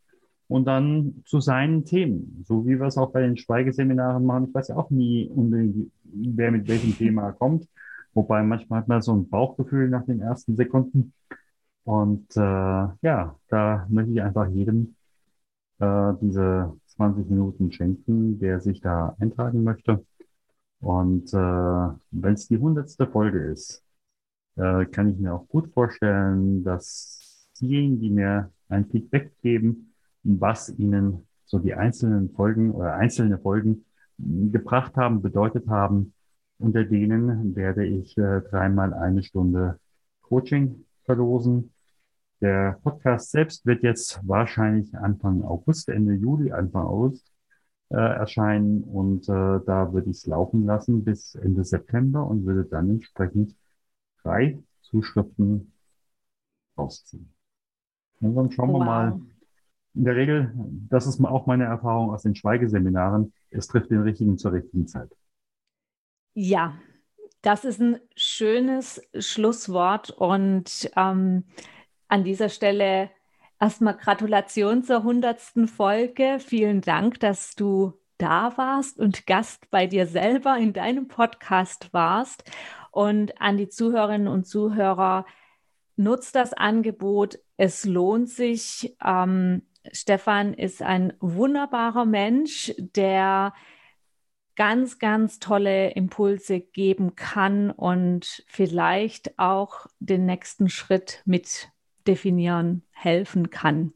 [0.50, 4.46] und dann zu seinen Themen, so wie wir es auch bei den Schweigeseminaren machen.
[4.48, 7.68] Ich weiß ja auch nie unbedingt, wer mit welchem Thema kommt,
[8.14, 11.12] wobei manchmal hat man so ein Bauchgefühl nach den ersten Sekunden.
[11.84, 14.96] Und äh, ja, da möchte ich einfach jedem
[15.78, 20.04] äh, diese 20 Minuten schenken, der sich da eintragen möchte.
[20.80, 21.36] Und äh,
[22.10, 23.84] wenn es die hundertste Folge ist,
[24.56, 29.89] äh, kann ich mir auch gut vorstellen, dass diejenigen, die mir ein Feedback geben,
[30.22, 33.84] was ihnen so die einzelnen Folgen oder einzelne Folgen
[34.18, 36.14] gebracht haben, bedeutet haben.
[36.58, 39.78] Unter denen werde ich äh, dreimal eine Stunde
[40.20, 41.72] Coaching verlosen.
[42.40, 47.30] Der Podcast selbst wird jetzt wahrscheinlich Anfang August, Ende Juli, Anfang August
[47.90, 52.64] äh, erscheinen und äh, da würde ich es laufen lassen bis Ende September und würde
[52.64, 53.56] dann entsprechend
[54.22, 55.72] drei Zuschriften
[56.78, 57.32] rausziehen.
[58.20, 58.80] Und dann schauen wow.
[58.80, 59.20] wir mal,
[59.94, 60.52] in der Regel,
[60.88, 65.10] das ist auch meine Erfahrung aus den Schweigeseminaren, es trifft den Richtigen zur richtigen Zeit.
[66.34, 66.74] Ja,
[67.42, 71.44] das ist ein schönes Schlusswort und ähm,
[72.08, 73.10] an dieser Stelle
[73.58, 76.38] erstmal Gratulation zur hundertsten Folge.
[76.38, 82.44] Vielen Dank, dass du da warst und Gast bei dir selber in deinem Podcast warst.
[82.90, 85.24] Und an die Zuhörerinnen und Zuhörer,
[86.00, 87.38] nutzt das Angebot.
[87.56, 88.96] Es lohnt sich.
[89.04, 93.54] Ähm, Stefan ist ein wunderbarer Mensch, der
[94.56, 101.70] ganz, ganz tolle Impulse geben kann und vielleicht auch den nächsten Schritt mit
[102.06, 103.94] definieren helfen kann.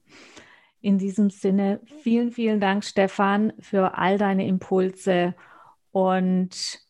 [0.81, 5.35] In diesem Sinne, vielen, vielen Dank, Stefan, für all deine Impulse
[5.93, 6.81] und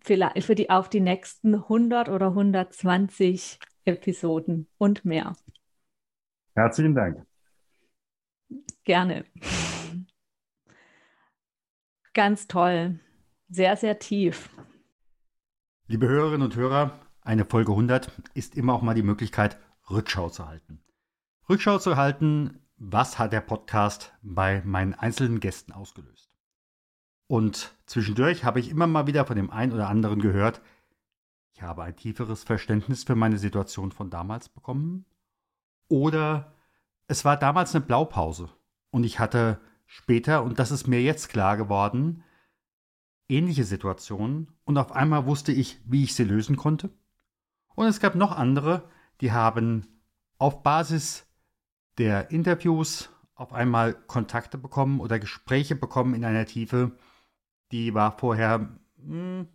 [0.00, 5.36] vielleicht für die auf die nächsten 100 oder 120 Episoden und mehr.
[6.54, 7.26] Herzlichen Dank.
[8.86, 9.24] Gerne.
[12.14, 13.00] Ganz toll.
[13.48, 14.48] Sehr, sehr tief.
[15.88, 19.58] Liebe Hörerinnen und Hörer, eine Folge 100 ist immer auch mal die Möglichkeit,
[19.90, 20.84] Rückschau zu halten.
[21.48, 26.30] Rückschau zu halten, was hat der Podcast bei meinen einzelnen Gästen ausgelöst.
[27.26, 30.60] Und zwischendurch habe ich immer mal wieder von dem einen oder anderen gehört,
[31.54, 35.06] ich habe ein tieferes Verständnis für meine Situation von damals bekommen.
[35.88, 36.52] Oder
[37.08, 38.48] es war damals eine Blaupause
[38.90, 42.24] und ich hatte später, und das ist mir jetzt klar geworden,
[43.28, 46.90] ähnliche Situationen und auf einmal wusste ich, wie ich sie lösen konnte.
[47.74, 48.88] Und es gab noch andere,
[49.20, 49.86] die haben
[50.38, 51.26] auf Basis
[51.98, 56.96] der Interviews auf einmal Kontakte bekommen oder Gespräche bekommen in einer Tiefe,
[57.72, 59.48] die war vorher mh, hm,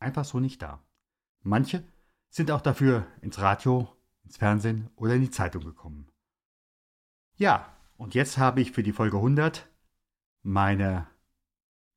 [0.00, 0.82] einfach so nicht da.
[1.42, 1.84] Manche
[2.30, 3.88] sind auch dafür ins Radio,
[4.24, 6.10] ins Fernsehen oder in die Zeitung gekommen.
[7.36, 9.68] Ja, und jetzt habe ich für die Folge 100
[10.42, 11.06] meine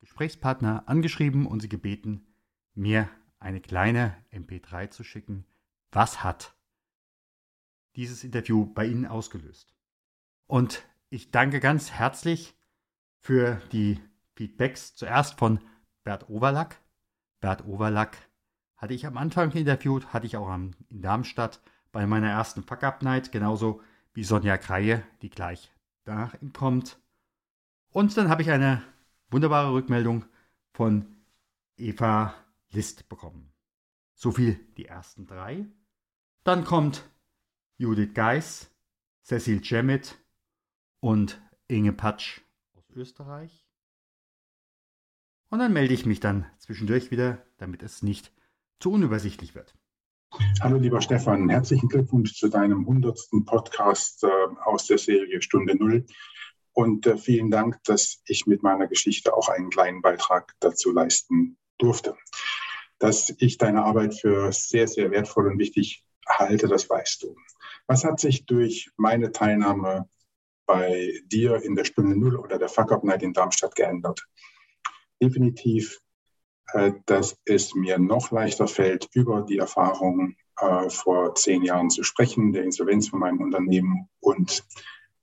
[0.00, 2.26] Gesprächspartner angeschrieben und sie gebeten,
[2.74, 5.46] mir eine kleine MP3 zu schicken.
[5.92, 6.54] Was hat
[7.96, 9.74] dieses Interview bei Ihnen ausgelöst?
[10.46, 12.54] Und ich danke ganz herzlich
[13.18, 14.00] für die
[14.34, 14.94] Feedbacks.
[14.94, 15.60] Zuerst von
[16.02, 16.80] Bert Overlack.
[17.40, 18.18] Bert Overlack
[18.76, 21.62] hatte ich am Anfang interviewt, hatte ich auch in Darmstadt
[21.92, 23.80] bei meiner ersten Fuck-Up-Night, genauso
[24.14, 25.72] wie Sonja Kreie, die gleich
[26.04, 26.98] danach kommt.
[27.90, 28.82] Und dann habe ich eine
[29.30, 30.24] wunderbare Rückmeldung
[30.72, 31.06] von
[31.76, 32.34] Eva
[32.70, 33.52] List bekommen.
[34.14, 35.66] So viel die ersten drei.
[36.44, 37.08] Dann kommt
[37.76, 38.70] Judith Geis,
[39.22, 40.18] Cecil Cemit
[41.00, 42.40] und Inge Patsch
[42.74, 43.66] aus Österreich.
[45.50, 48.32] Und dann melde ich mich dann zwischendurch wieder, damit es nicht
[48.78, 49.74] zu unübersichtlich wird.
[50.60, 53.18] Hallo lieber Stefan, herzlichen Glückwunsch zu deinem 100.
[53.44, 54.28] Podcast äh,
[54.64, 56.06] aus der Serie Stunde Null.
[56.72, 61.58] Und äh, vielen Dank, dass ich mit meiner Geschichte auch einen kleinen Beitrag dazu leisten
[61.76, 62.16] durfte.
[62.98, 67.36] Dass ich deine Arbeit für sehr, sehr wertvoll und wichtig halte, das weißt du.
[67.86, 70.08] Was hat sich durch meine Teilnahme
[70.64, 74.26] bei dir in der Stunde Null oder der Fuck Up Night in Darmstadt geändert?
[75.20, 76.00] Definitiv
[77.06, 82.52] dass es mir noch leichter fällt, über die Erfahrungen äh, vor zehn Jahren zu sprechen,
[82.52, 84.64] der Insolvenz von meinem Unternehmen und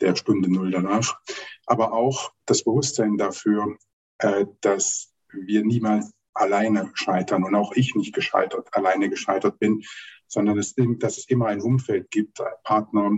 [0.02, 1.19] der Stunde Null danach.
[1.65, 3.78] Aber auch das Bewusstsein dafür,
[4.17, 9.84] äh, dass wir niemals alleine scheitern und auch ich nicht gescheitert, alleine gescheitert bin,
[10.28, 13.12] sondern es, dass es immer ein Umfeld gibt, Partner,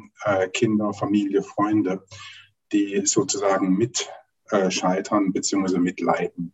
[0.53, 2.05] Kinder, Familie, Freunde,
[2.71, 4.09] die sozusagen mit
[4.69, 5.77] scheitern bzw.
[5.77, 6.53] mitleiden.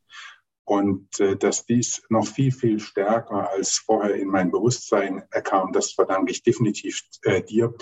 [0.68, 5.94] Und äh, dass dies noch viel, viel stärker als vorher in mein Bewusstsein kam, das
[5.94, 7.74] verdanke ich definitiv äh, dir.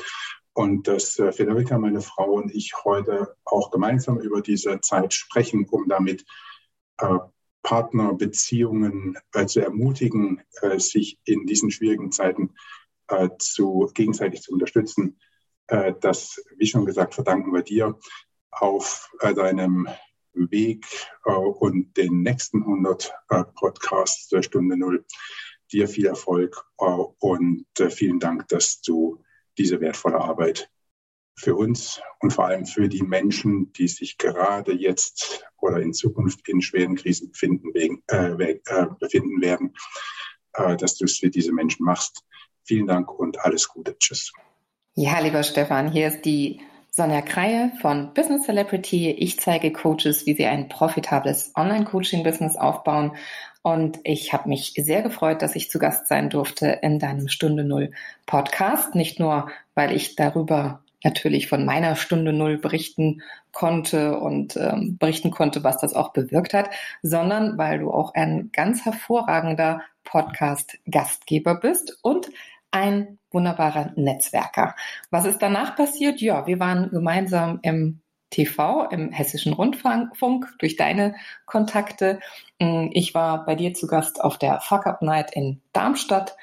[0.53, 5.67] Und dass äh, Federica, meine Frau und ich heute auch gemeinsam über diese Zeit sprechen,
[5.67, 6.25] um damit
[6.99, 7.17] äh,
[7.63, 12.53] Partnerbeziehungen äh, zu ermutigen, äh, sich in diesen schwierigen Zeiten
[13.07, 15.19] äh, zu, gegenseitig zu unterstützen.
[15.65, 17.97] Äh, das, wie schon gesagt, verdanken wir dir
[18.51, 19.87] auf äh, deinem
[20.35, 20.85] Weg
[21.25, 25.05] äh, und den nächsten 100 äh, Podcasts der Stunde Null.
[25.71, 29.23] Dir viel Erfolg äh, und äh, vielen Dank, dass du
[29.57, 30.69] diese wertvolle Arbeit
[31.37, 36.47] für uns und vor allem für die Menschen, die sich gerade jetzt oder in Zukunft
[36.47, 39.73] in schweren Krisen befinden, wegen, äh, äh, befinden werden,
[40.53, 42.23] dass du es für diese Menschen machst.
[42.63, 43.97] Vielen Dank und alles Gute.
[43.99, 44.31] Tschüss.
[44.93, 46.61] Ja, lieber Stefan, hier ist die
[46.97, 49.11] Sonja Kreie von Business Celebrity.
[49.11, 53.17] Ich zeige Coaches, wie sie ein profitables Online-Coaching-Business aufbauen.
[53.63, 57.65] Und ich habe mich sehr gefreut, dass ich zu Gast sein durfte in deinem Stunde
[57.65, 57.91] Null
[58.25, 58.95] Podcast.
[58.95, 65.31] Nicht nur, weil ich darüber natürlich von meiner Stunde Null berichten konnte und ähm, berichten
[65.31, 66.69] konnte, was das auch bewirkt hat,
[67.01, 72.29] sondern weil du auch ein ganz hervorragender Podcast-Gastgeber bist und
[72.71, 74.75] ein wunderbarer Netzwerker.
[75.11, 76.21] Was ist danach passiert?
[76.21, 82.19] Ja, wir waren gemeinsam im TV, im Hessischen Rundfunk, durch deine Kontakte.
[82.59, 86.35] Mm, ich war bei dir zu Gast auf der Fuck Up Night in Darmstadt.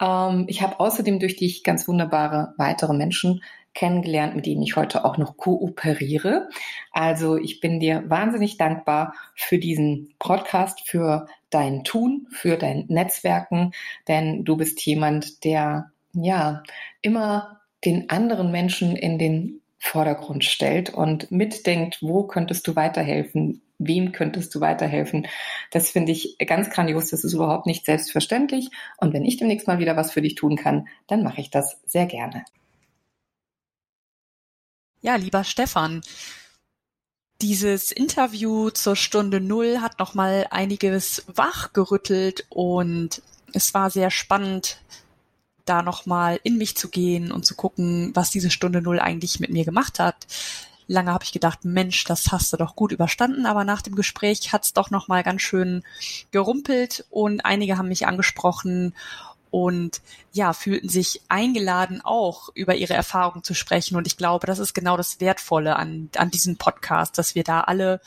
[0.00, 3.42] Ähm, ich habe außerdem durch dich ganz wunderbare weitere Menschen
[3.74, 6.48] kennengelernt, mit denen ich heute auch noch kooperiere.
[6.92, 13.72] Also ich bin dir wahnsinnig dankbar für diesen Podcast, für dein Tun, für dein Netzwerken,
[14.08, 16.62] denn du bist jemand, der ja
[17.02, 24.12] immer den anderen Menschen in den Vordergrund stellt und mitdenkt, wo könntest du weiterhelfen, wem
[24.12, 25.26] könntest du weiterhelfen?
[25.70, 27.08] Das finde ich ganz grandios.
[27.08, 28.68] Das ist überhaupt nicht selbstverständlich.
[28.98, 31.80] Und wenn ich demnächst mal wieder was für dich tun kann, dann mache ich das
[31.86, 32.44] sehr gerne.
[35.00, 36.02] Ja, lieber Stefan,
[37.42, 43.22] dieses Interview zur Stunde Null hat noch mal einiges wachgerüttelt und
[43.52, 44.78] es war sehr spannend,
[45.64, 49.40] da noch mal in mich zu gehen und zu gucken, was diese Stunde Null eigentlich
[49.40, 50.26] mit mir gemacht hat.
[50.86, 54.52] Lange habe ich gedacht, Mensch, das hast du doch gut überstanden, aber nach dem Gespräch
[54.52, 55.84] hat's doch noch mal ganz schön
[56.32, 58.94] gerumpelt und einige haben mich angesprochen
[59.50, 60.00] und
[60.32, 63.96] ja, fühlten sich eingeladen, auch über ihre Erfahrungen zu sprechen.
[63.96, 67.62] Und ich glaube, das ist genau das Wertvolle an, an diesem Podcast, dass wir da
[67.62, 68.00] alle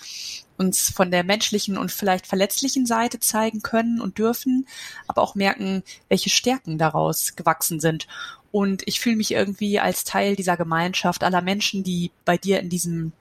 [0.57, 4.67] uns von der menschlichen und vielleicht verletzlichen Seite zeigen können und dürfen,
[5.07, 8.07] aber auch merken, welche Stärken daraus gewachsen sind.
[8.51, 12.69] Und ich fühle mich irgendwie als Teil dieser Gemeinschaft aller Menschen, die bei dir in
[12.69, 13.11] diesem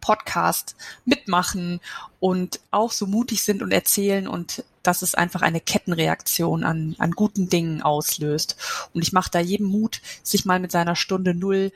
[0.00, 1.80] Podcast mitmachen
[2.18, 7.12] und auch so mutig sind und erzählen und dass es einfach eine Kettenreaktion an, an
[7.12, 8.56] guten Dingen auslöst.
[8.94, 11.72] Und ich mache da jedem Mut, sich mal mit seiner Stunde Null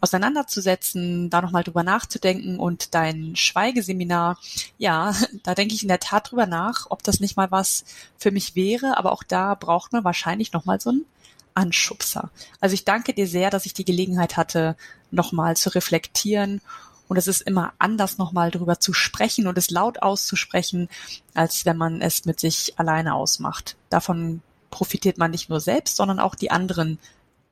[0.00, 4.38] auseinanderzusetzen, da nochmal drüber nachzudenken und dein Schweigeseminar,
[4.78, 7.84] ja, da denke ich in der Tat drüber nach, ob das nicht mal was
[8.18, 11.06] für mich wäre, aber auch da braucht man wahrscheinlich nochmal so einen
[11.54, 12.30] Anschubser.
[12.60, 14.76] Also ich danke dir sehr, dass ich die Gelegenheit hatte,
[15.10, 16.60] nochmal zu reflektieren
[17.08, 20.88] und es ist immer anders, nochmal drüber zu sprechen und es laut auszusprechen,
[21.34, 23.76] als wenn man es mit sich alleine ausmacht.
[23.90, 26.98] Davon profitiert man nicht nur selbst, sondern auch die anderen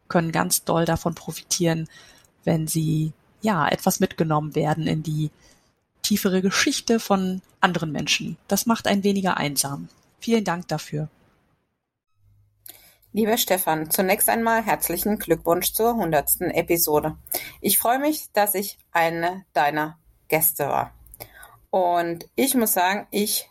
[0.09, 1.89] können ganz doll davon profitieren,
[2.45, 5.31] wenn sie ja etwas mitgenommen werden in die
[6.03, 8.37] tiefere Geschichte von anderen Menschen.
[8.49, 9.89] Das macht einen weniger einsam.
[10.19, 11.09] Vielen Dank dafür.
[13.17, 17.17] Lieber Stefan, zunächst einmal herzlichen Glückwunsch zur hundertsten Episode.
[17.61, 20.93] Ich freue mich, dass ich eine deiner Gäste war.
[21.71, 23.49] Und ich muss sagen, ich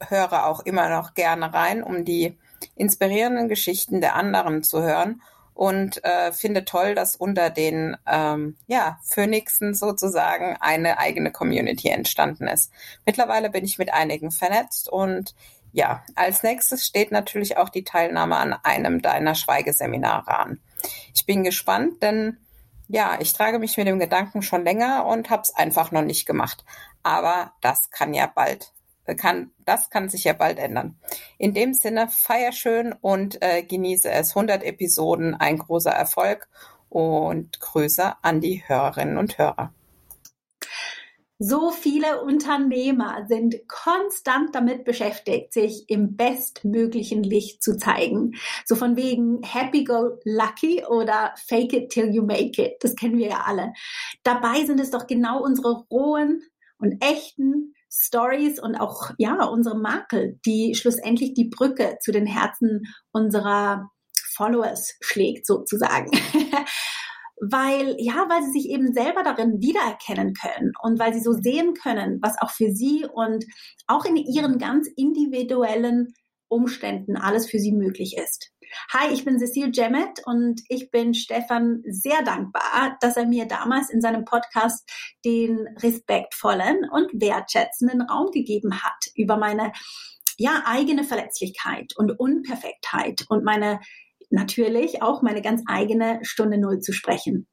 [0.00, 2.36] höre auch immer noch gerne rein, um die
[2.74, 5.22] inspirierenden Geschichten der anderen zu hören
[5.54, 12.48] und äh, finde toll, dass unter den ähm, ja, Phönixen sozusagen eine eigene Community entstanden
[12.48, 12.72] ist.
[13.06, 15.36] Mittlerweile bin ich mit einigen vernetzt und
[15.74, 20.60] ja, als nächstes steht natürlich auch die Teilnahme an einem deiner Schweigeseminare an.
[21.12, 22.38] Ich bin gespannt, denn
[22.86, 26.26] ja, ich trage mich mit dem Gedanken schon länger und habe es einfach noch nicht
[26.26, 26.64] gemacht.
[27.02, 28.72] Aber das kann ja bald,
[29.16, 30.96] kann, das kann sich ja bald ändern.
[31.38, 34.30] In dem Sinne, feier schön und äh, genieße es.
[34.30, 36.48] 100 Episoden, ein großer Erfolg
[36.88, 39.72] und Grüße an die Hörerinnen und Hörer.
[41.46, 48.32] So viele Unternehmer sind konstant damit beschäftigt, sich im bestmöglichen Licht zu zeigen.
[48.64, 52.76] So von wegen Happy Go Lucky oder Fake it till you make it.
[52.80, 53.74] Das kennen wir ja alle.
[54.22, 56.40] Dabei sind es doch genau unsere rohen
[56.78, 62.84] und echten Stories und auch, ja, unsere Makel, die schlussendlich die Brücke zu den Herzen
[63.12, 63.90] unserer
[64.34, 66.10] Followers schlägt, sozusagen.
[67.40, 71.74] weil, ja, weil sie sich eben selber darin wiedererkennen können und weil sie so sehen
[71.74, 73.44] können, was auch für sie und
[73.86, 76.14] auch in ihren ganz individuellen
[76.48, 78.50] Umständen alles für sie möglich ist.
[78.92, 83.90] Hi, ich bin Cecile Jemmet und ich bin Stefan sehr dankbar, dass er mir damals
[83.90, 84.88] in seinem Podcast
[85.24, 89.72] den respektvollen und wertschätzenden Raum gegeben hat über meine
[90.36, 93.80] ja, eigene Verletzlichkeit und Unperfektheit und meine
[94.30, 97.46] natürlich auch meine ganz eigene Stunde Null zu sprechen.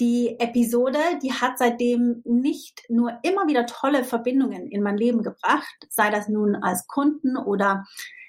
[0.00, 5.86] Die Episode, die hat seitdem nicht nur immer wieder tolle Verbindungen in mein Leben gebracht,
[5.90, 7.84] sei das nun als Kunden oder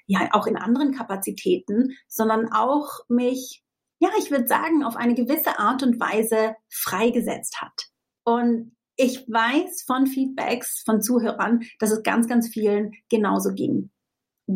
[0.06, 3.62] ja auch in anderen Kapazitäten, sondern auch mich,
[4.00, 7.90] ja, ich würde sagen, auf eine gewisse Art und Weise freigesetzt hat.
[8.24, 13.90] Und ich weiß von Feedbacks von Zuhörern, dass es ganz, ganz vielen genauso ging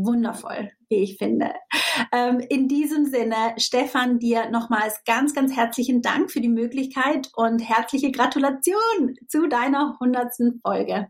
[0.02, 1.52] wundervoll, wie ich finde.
[2.12, 7.60] Ähm, in diesem Sinne, Stefan, dir nochmals ganz, ganz herzlichen Dank für die Möglichkeit und
[7.60, 11.08] herzliche Gratulation zu deiner hundertsten Folge.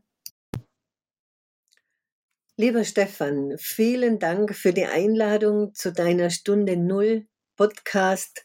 [2.57, 8.45] Lieber Stefan, vielen Dank für die Einladung zu deiner Stunde Null Podcast.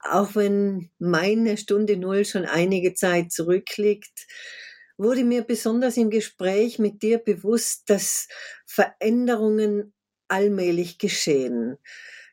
[0.00, 4.26] Auch wenn meine Stunde Null schon einige Zeit zurückliegt,
[4.98, 8.28] wurde mir besonders im Gespräch mit dir bewusst, dass
[8.70, 9.92] Veränderungen
[10.28, 11.76] allmählich geschehen.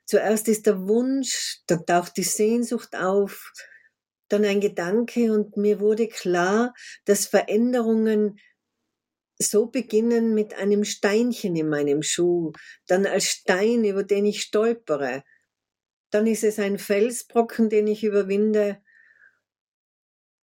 [0.06, 3.52] Zuerst ist der Wunsch, dann taucht die Sehnsucht auf,
[4.30, 8.40] dann ein Gedanke und mir wurde klar, dass Veränderungen
[9.40, 12.52] so beginnen mit einem Steinchen in meinem Schuh,
[12.86, 15.24] dann als Stein, über den ich stolpere.
[16.12, 18.80] Dann ist es ein Felsbrocken, den ich überwinde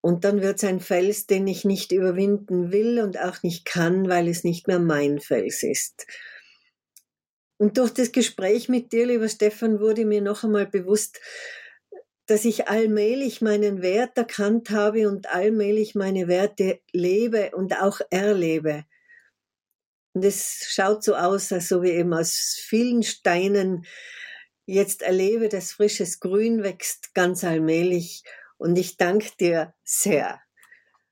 [0.04, 4.06] Und dann wird es ein Fels, den ich nicht überwinden will und auch nicht kann,
[4.06, 6.06] weil es nicht mehr mein Fels ist.
[7.56, 11.22] Und durch das Gespräch mit dir, lieber Stefan, wurde mir noch einmal bewusst,
[12.26, 18.84] dass ich allmählich meinen Wert erkannt habe und allmählich meine Werte lebe und auch erlebe.
[20.12, 23.86] Und es schaut so aus, als ob ich eben aus vielen Steinen
[24.66, 28.22] jetzt erlebe, dass frisches Grün wächst ganz allmählich.
[28.56, 30.40] Und ich danke dir sehr.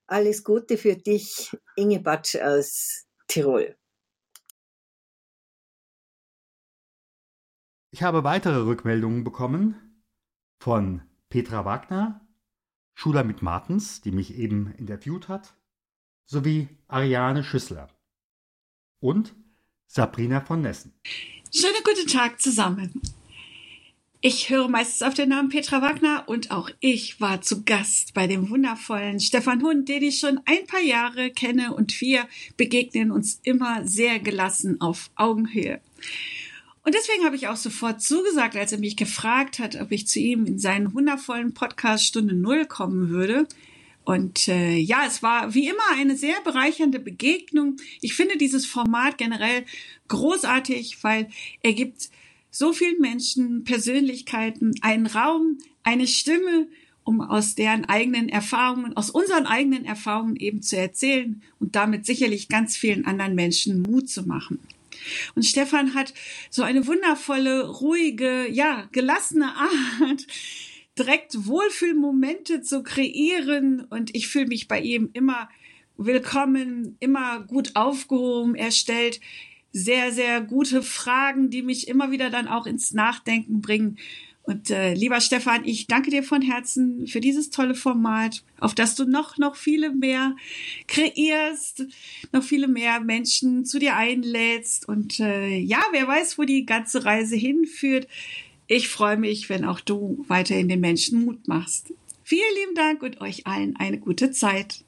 [0.07, 3.77] Alles Gute für dich, Inge Batsch aus Tirol.
[7.91, 10.03] Ich habe weitere Rückmeldungen bekommen
[10.61, 12.27] von Petra Wagner,
[12.95, 15.55] Schulamit Martens, die mich eben interviewt hat,
[16.25, 17.89] sowie Ariane Schüssler
[19.01, 19.35] und
[19.87, 20.95] Sabrina von Nessen.
[21.55, 23.03] Schönen guten Tag zusammen.
[24.25, 28.29] Ich höre meistens auf den Namen Petra Wagner und auch ich war zu Gast bei
[28.29, 33.41] dem wundervollen Stefan Hund, den ich schon ein paar Jahre kenne und wir begegnen uns
[33.43, 35.81] immer sehr gelassen auf Augenhöhe.
[36.85, 40.21] Und deswegen habe ich auch sofort zugesagt, als er mich gefragt hat, ob ich zu
[40.21, 43.49] ihm in seinen wundervollen Podcast Stunde Null kommen würde.
[44.05, 47.77] Und äh, ja, es war wie immer eine sehr bereichernde Begegnung.
[48.01, 49.65] Ich finde dieses Format generell
[50.07, 51.29] großartig, weil
[51.65, 52.09] er gibt
[52.53, 56.69] so vielen Menschen, Persönlichkeiten einen Raum, eine Stimme,
[57.03, 62.49] um aus deren eigenen Erfahrungen, aus unseren eigenen Erfahrungen eben zu erzählen und damit sicherlich
[62.49, 64.61] ganz vielen anderen Menschen Mut zu machen.
[65.35, 66.13] Und Stefan hat
[66.51, 70.27] so eine wundervolle, ruhige, ja, gelassene Art,
[70.99, 73.87] direkt Wohlfühlmomente zu kreieren.
[73.89, 75.49] Und ich fühle mich bei ihm immer
[75.97, 78.55] willkommen, immer gut aufgehoben.
[78.55, 79.21] Er stellt
[79.73, 83.99] sehr, sehr gute Fragen, die mich immer wieder dann auch ins Nachdenken bringen.
[84.45, 88.97] Und äh, lieber Stefan, ich danke dir von Herzen für dieses tolle Format, auf das
[88.97, 90.35] du noch, noch viele mehr
[90.89, 91.87] kreierst,
[92.33, 94.89] noch viele mehr Menschen zu dir einlädst.
[94.89, 98.09] Und äh, ja, wer weiß, wo die ganze Reise hinführt.
[98.67, 101.93] Ich freue mich, wenn auch du weiterhin den Menschen Mut machst.
[102.25, 104.85] Vielen lieben Dank und euch allen eine gute Zeit.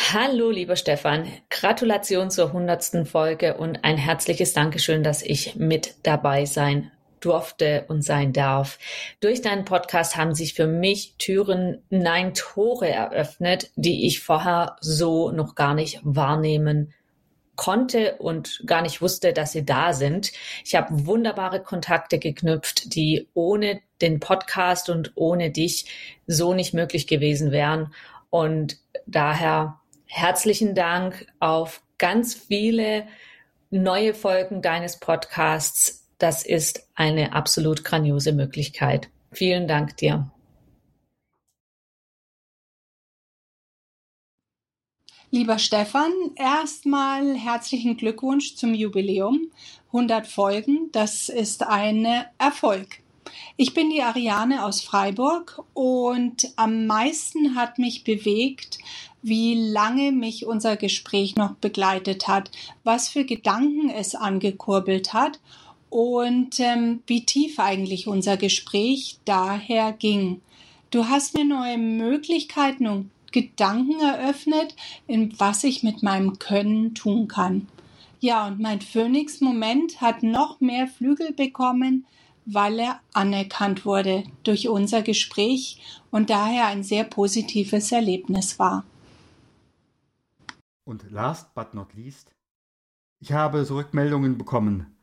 [0.00, 1.26] Hallo, lieber Stefan.
[1.50, 8.02] Gratulation zur hundertsten Folge und ein herzliches Dankeschön, dass ich mit dabei sein durfte und
[8.02, 8.78] sein darf.
[9.20, 15.30] Durch deinen Podcast haben sich für mich Türen, nein, Tore eröffnet, die ich vorher so
[15.30, 16.94] noch gar nicht wahrnehmen
[17.56, 20.32] konnte und gar nicht wusste, dass sie da sind.
[20.64, 25.86] Ich habe wunderbare Kontakte geknüpft, die ohne den Podcast und ohne dich
[26.26, 27.92] so nicht möglich gewesen wären.
[28.30, 33.06] Und daher herzlichen Dank auf ganz viele
[33.70, 39.08] neue Folgen deines Podcasts das ist eine absolut grandiose Möglichkeit.
[39.30, 40.30] Vielen Dank dir.
[45.30, 49.52] Lieber Stefan, erstmal herzlichen Glückwunsch zum Jubiläum.
[49.88, 52.06] 100 Folgen, das ist ein
[52.38, 53.00] Erfolg.
[53.56, 58.78] Ich bin die Ariane aus Freiburg und am meisten hat mich bewegt,
[59.22, 62.50] wie lange mich unser Gespräch noch begleitet hat,
[62.84, 65.40] was für Gedanken es angekurbelt hat
[65.90, 70.40] und ähm, wie tief eigentlich unser Gespräch daher ging.
[70.90, 74.74] Du hast mir neue Möglichkeiten und Gedanken eröffnet,
[75.06, 77.68] in was ich mit meinem Können tun kann.
[78.20, 82.06] Ja, und mein Phoenix-Moment hat noch mehr Flügel bekommen,
[82.50, 88.84] weil er anerkannt wurde durch unser Gespräch und daher ein sehr positives Erlebnis war.
[90.84, 92.34] Und last but not least,
[93.20, 94.96] ich habe Rückmeldungen bekommen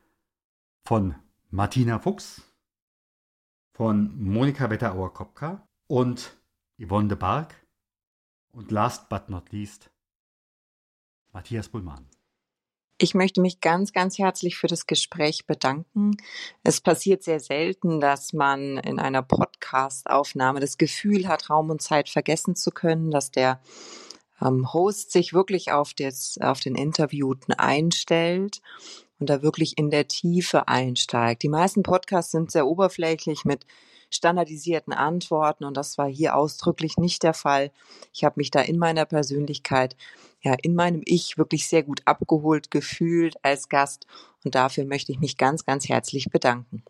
[0.84, 1.16] von
[1.52, 2.42] Martina Fuchs,
[3.74, 6.36] von Monika Wetterauer-Kopka und
[6.80, 7.54] Yvonne de Barg
[8.54, 9.92] und last but not least
[11.32, 12.08] Matthias Bullmann.
[12.98, 16.16] Ich möchte mich ganz, ganz herzlich für das Gespräch bedanken.
[16.64, 22.08] Es passiert sehr selten, dass man in einer Podcast-Aufnahme das Gefühl hat, Raum und Zeit
[22.08, 23.60] vergessen zu können, dass der
[24.42, 28.62] ähm, Host sich wirklich auf, das, auf den Interviewten einstellt
[29.20, 31.44] und da wirklich in der Tiefe einsteigt.
[31.44, 33.66] Die meisten Podcasts sind sehr oberflächlich mit
[34.10, 37.72] standardisierten Antworten und das war hier ausdrücklich nicht der Fall.
[38.14, 39.98] Ich habe mich da in meiner Persönlichkeit,
[40.46, 44.06] ja, in meinem Ich wirklich sehr gut abgeholt gefühlt als Gast
[44.44, 46.84] und dafür möchte ich mich ganz, ganz herzlich bedanken.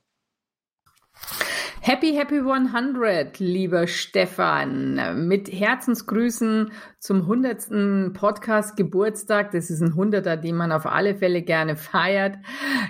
[1.79, 5.27] Happy, happy 100, lieber Stefan.
[5.27, 8.13] Mit Herzensgrüßen zum 100.
[8.13, 9.51] Podcast Geburtstag.
[9.51, 12.37] Das ist ein 100er, den man auf alle Fälle gerne feiert.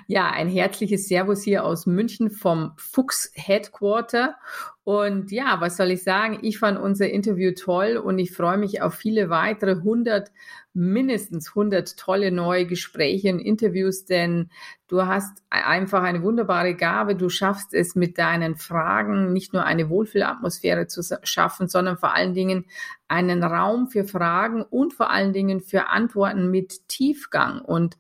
[0.08, 4.38] Ja, ein herzliches Servus hier aus München vom Fuchs Headquarter.
[4.86, 6.38] Und ja, was soll ich sagen?
[6.44, 10.32] Ich fand unser Interview toll und ich freue mich auf viele weitere 100,
[10.76, 14.52] mindestens 100 tolle neue Gespräche und Interviews, denn
[14.88, 17.16] du hast einfach eine wunderbare Gabe.
[17.16, 22.36] Du schaffst es mit deinen Fragen nicht nur eine Wohlfühlatmosphäre zu schaffen, sondern vor allen
[22.36, 22.66] Dingen
[23.08, 27.62] einen Raum für Fragen und vor allen Dingen für Antworten mit Tiefgang.
[27.62, 27.98] Und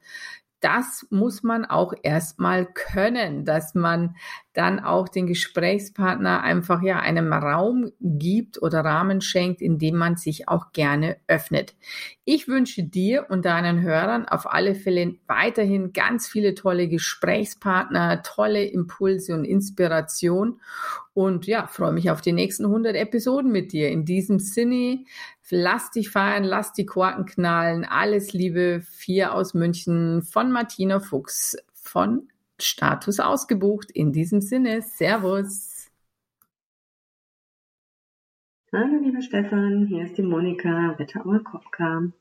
[0.65, 4.15] das muss man auch erstmal können, dass man
[4.53, 10.15] dann auch den Gesprächspartner einfach ja einem Raum gibt oder Rahmen schenkt, in dem man
[10.15, 11.75] sich auch gerne öffnet.
[12.23, 18.65] Ich wünsche dir und deinen Hörern auf alle Fälle weiterhin ganz viele tolle Gesprächspartner, tolle
[18.65, 20.59] Impulse und Inspiration
[21.13, 23.89] und ja, freue mich auf die nächsten 100 Episoden mit dir.
[23.89, 25.05] In diesem Sinne,
[25.49, 27.85] lass dich feiern, lass die Korken knallen.
[27.85, 32.29] Alles Liebe, vier aus München von Martina Fuchs von
[32.59, 33.91] Status ausgebucht.
[33.91, 35.91] In diesem Sinne, Servus.
[38.73, 42.11] Hallo, lieber Stefan, hier ist die Monika Wetterauer Kopka.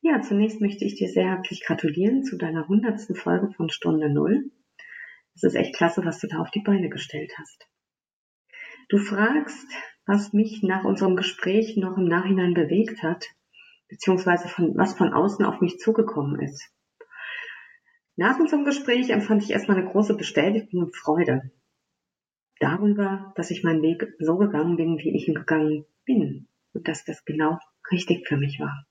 [0.00, 4.50] Ja, zunächst möchte ich dir sehr herzlich gratulieren zu deiner hundertsten Folge von Stunde Null.
[5.34, 7.68] Es ist echt klasse, was du da auf die Beine gestellt hast.
[8.88, 9.68] Du fragst,
[10.06, 13.26] was mich nach unserem Gespräch noch im Nachhinein bewegt hat,
[13.88, 16.70] beziehungsweise von, was von außen auf mich zugekommen ist.
[18.16, 21.50] Nach unserem Gespräch empfand ich erstmal eine große Bestätigung und Freude
[22.60, 27.04] darüber, dass ich meinen Weg so gegangen bin, wie ich ihn gegangen bin und dass
[27.04, 27.58] das genau
[27.90, 28.86] richtig für mich war.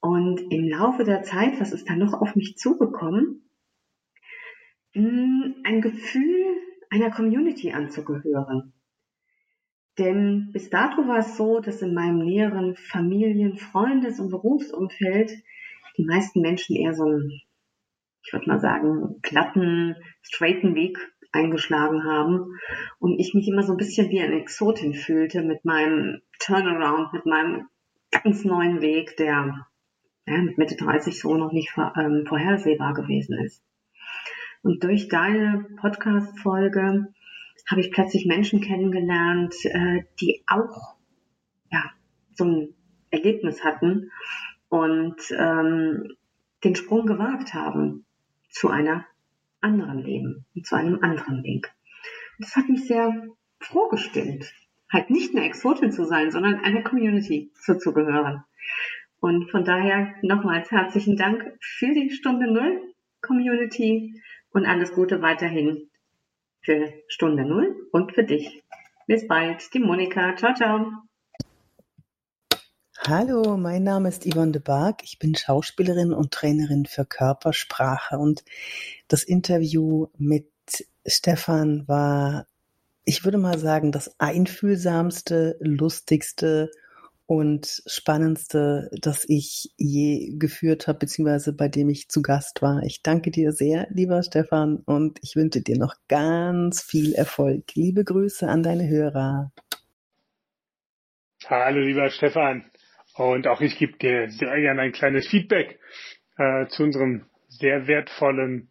[0.00, 3.48] Und im Laufe der Zeit, was ist da noch auf mich zugekommen?
[4.92, 6.56] Hm, ein Gefühl
[6.90, 8.72] einer Community anzugehören.
[9.98, 15.32] Denn bis dato war es so, dass in meinem näheren Familien-, Freundes- und Berufsumfeld
[15.98, 17.42] die meisten Menschen eher so einen
[18.24, 20.98] ich würde mal sagen, glatten, straighten Weg
[21.32, 22.58] eingeschlagen haben
[22.98, 27.26] und ich mich immer so ein bisschen wie eine Exotin fühlte mit meinem Turnaround, mit
[27.26, 27.68] meinem
[28.10, 29.66] ganz neuen Weg, der
[30.26, 33.64] ja, mit Mitte 30 so noch nicht vor, ähm, vorhersehbar gewesen ist.
[34.62, 37.08] Und durch deine Podcast-Folge
[37.70, 40.96] habe ich plötzlich Menschen kennengelernt, äh, die auch
[41.70, 41.90] ja,
[42.34, 42.74] so ein
[43.10, 44.10] Erlebnis hatten
[44.68, 46.16] und ähm,
[46.64, 48.04] den Sprung gewagt haben
[48.50, 49.06] zu einer
[49.60, 51.72] anderen Leben und zu einem anderen Weg.
[52.38, 53.28] Das hat mich sehr
[53.60, 54.52] froh gestimmt,
[54.90, 58.42] halt nicht eine Exotin zu sein, sondern einer Community zuzugehören.
[59.20, 65.88] Und von daher nochmals herzlichen Dank für die Stunde Null Community und alles Gute weiterhin
[66.64, 68.62] für Stunde Null und für dich.
[69.06, 70.36] Bis bald, die Monika.
[70.36, 70.86] Ciao, ciao.
[73.04, 75.02] Hallo, mein Name ist Yvonne de Barg.
[75.02, 78.16] Ich bin Schauspielerin und Trainerin für Körpersprache.
[78.16, 78.44] Und
[79.08, 80.48] das Interview mit
[81.04, 82.46] Stefan war,
[83.04, 86.70] ich würde mal sagen, das einfühlsamste, lustigste
[87.32, 92.82] und spannendste, das ich je geführt habe, beziehungsweise bei dem ich zu Gast war.
[92.84, 97.74] Ich danke dir sehr, lieber Stefan, und ich wünsche dir noch ganz viel Erfolg.
[97.74, 99.50] Liebe Grüße an deine Hörer.
[101.46, 102.70] Hallo, lieber Stefan.
[103.16, 105.80] Und auch ich gebe dir sehr gerne ein kleines Feedback
[106.36, 108.68] äh, zu unserem sehr wertvollen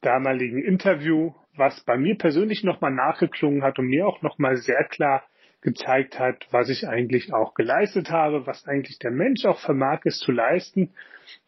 [0.00, 5.22] damaligen Interview, was bei mir persönlich nochmal nachgeklungen hat und mir auch nochmal sehr klar
[5.62, 10.18] gezeigt hat, was ich eigentlich auch geleistet habe, was eigentlich der Mensch auch vermag es
[10.18, 10.90] zu leisten,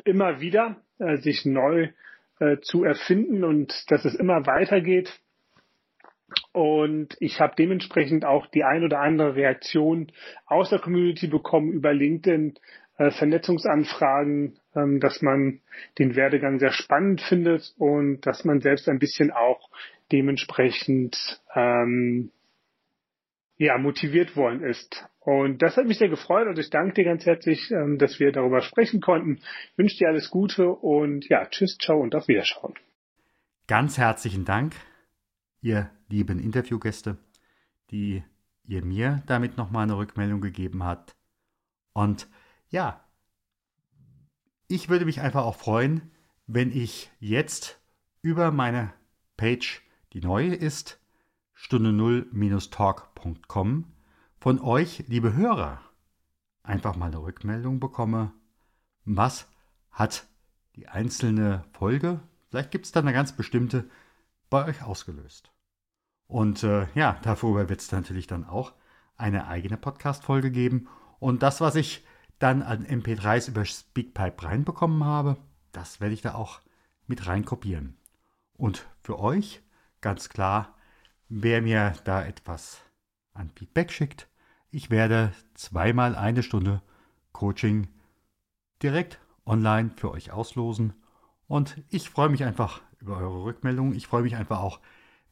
[0.04, 1.88] immer wieder äh, sich neu
[2.40, 5.20] äh, zu erfinden und dass es immer weitergeht.
[6.52, 10.12] Und ich habe dementsprechend auch die ein oder andere Reaktion
[10.46, 12.54] aus der Community bekommen über LinkedIn,
[12.98, 15.60] äh, Vernetzungsanfragen, ähm, dass man
[15.98, 19.70] den Werdegang sehr spannend findet und dass man selbst ein bisschen auch
[20.10, 22.30] dementsprechend ähm,
[23.62, 25.06] ja, motiviert worden ist.
[25.20, 28.32] Und das hat mich sehr gefreut und ich danke dir ganz herzlich, ähm, dass wir
[28.32, 29.36] darüber sprechen konnten.
[29.36, 32.74] Ich wünsche dir alles Gute und ja, tschüss, ciao und auf Wiederschauen.
[33.68, 34.74] Ganz herzlichen Dank
[35.60, 37.18] ihr lieben Interviewgäste,
[37.92, 38.24] die
[38.64, 41.14] ihr mir damit nochmal eine Rückmeldung gegeben habt.
[41.92, 42.28] Und
[42.70, 43.04] ja,
[44.66, 46.10] ich würde mich einfach auch freuen,
[46.48, 47.80] wenn ich jetzt
[48.22, 48.92] über meine
[49.36, 49.82] Page,
[50.14, 51.01] die neue ist,
[51.62, 53.84] stunde null-talk.com,
[54.40, 55.80] von euch, liebe Hörer,
[56.64, 58.32] einfach mal eine Rückmeldung bekomme.
[59.04, 59.48] Was
[59.92, 60.26] hat
[60.74, 62.18] die einzelne Folge,
[62.50, 63.88] vielleicht gibt es da eine ganz bestimmte,
[64.50, 65.52] bei euch ausgelöst.
[66.26, 68.72] Und äh, ja, darüber wird es natürlich dann auch
[69.16, 70.88] eine eigene Podcast-Folge geben.
[71.20, 72.04] Und das, was ich
[72.40, 75.36] dann an MP3s über Speakpipe reinbekommen habe,
[75.70, 76.60] das werde ich da auch
[77.06, 77.96] mit rein kopieren.
[78.54, 79.62] Und für euch
[80.00, 80.74] ganz klar
[81.34, 82.82] wer mir da etwas
[83.32, 84.28] an Feedback schickt,
[84.70, 86.82] ich werde zweimal eine Stunde
[87.32, 87.88] Coaching
[88.82, 90.92] direkt online für euch auslosen.
[91.46, 93.94] Und ich freue mich einfach über eure Rückmeldungen.
[93.94, 94.80] Ich freue mich einfach auch,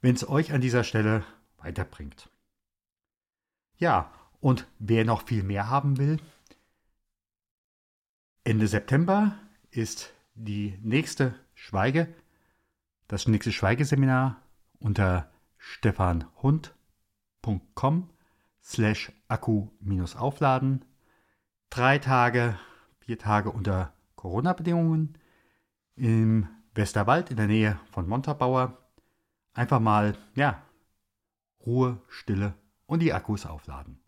[0.01, 1.22] wenn es euch an dieser Stelle
[1.59, 2.30] weiterbringt.
[3.76, 6.18] Ja, und wer noch viel mehr haben will,
[8.44, 9.38] Ende September
[9.70, 12.09] ist die nächste Schweige,
[13.07, 14.40] das nächste Schweigeseminar
[14.78, 15.30] unter
[15.61, 18.11] stefanhund.com
[18.62, 20.84] slash Akku-Aufladen.
[21.68, 22.58] Drei Tage,
[22.98, 25.18] vier Tage unter Corona-Bedingungen
[25.94, 28.76] im Westerwald in der Nähe von Montabaur.
[29.54, 30.62] Einfach mal, ja,
[31.64, 32.54] Ruhe, Stille
[32.86, 34.00] und die Akkus aufladen.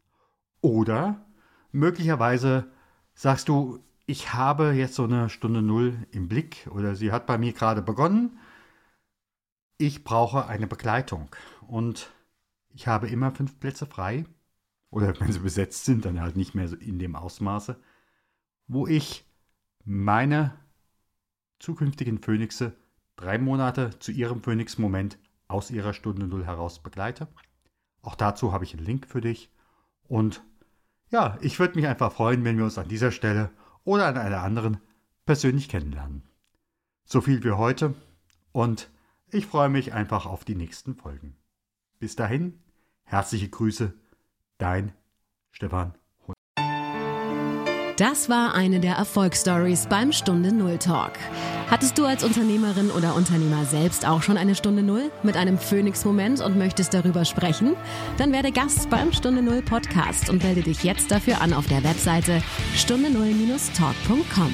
[0.61, 1.25] Oder
[1.71, 2.71] möglicherweise
[3.15, 7.39] sagst du, ich habe jetzt so eine Stunde Null im Blick oder sie hat bei
[7.39, 8.39] mir gerade begonnen.
[9.83, 11.29] Ich brauche eine Begleitung
[11.67, 12.13] und
[12.69, 14.27] ich habe immer fünf Plätze frei
[14.91, 17.81] oder wenn sie besetzt sind, dann halt nicht mehr in dem Ausmaße,
[18.69, 19.29] wo ich
[19.85, 20.57] meine
[21.59, 22.77] zukünftigen Phönixe
[23.17, 25.19] drei Monate zu ihrem Phönix-Moment
[25.49, 27.27] aus ihrer Stunde Null heraus begleite.
[28.03, 29.51] Auch dazu habe ich einen Link für dich.
[30.05, 30.45] Und
[31.11, 33.51] ja, ich würde mich einfach freuen, wenn wir uns an dieser Stelle
[33.83, 34.79] oder an einer anderen
[35.27, 36.23] persönlich kennenlernen.
[37.05, 37.97] So viel für heute
[38.53, 38.92] und
[39.33, 41.37] ich freue mich einfach auf die nächsten Folgen.
[41.99, 42.61] Bis dahin,
[43.05, 43.95] herzliche Grüße,
[44.59, 44.93] dein
[45.51, 45.95] Stefan
[46.27, 46.37] Hund.
[47.97, 51.13] Das war eine der Erfolgsstories beim Stunde Null Talk.
[51.71, 56.43] Hattest du als Unternehmerin oder Unternehmer selbst auch schon eine Stunde Null mit einem Phoenix-Moment
[56.43, 57.77] und möchtest darüber sprechen?
[58.19, 61.83] Dann werde Gast beim Stunde Null Podcast und melde dich jetzt dafür an auf der
[61.83, 62.43] Webseite
[62.75, 64.53] stunde null-talk.com.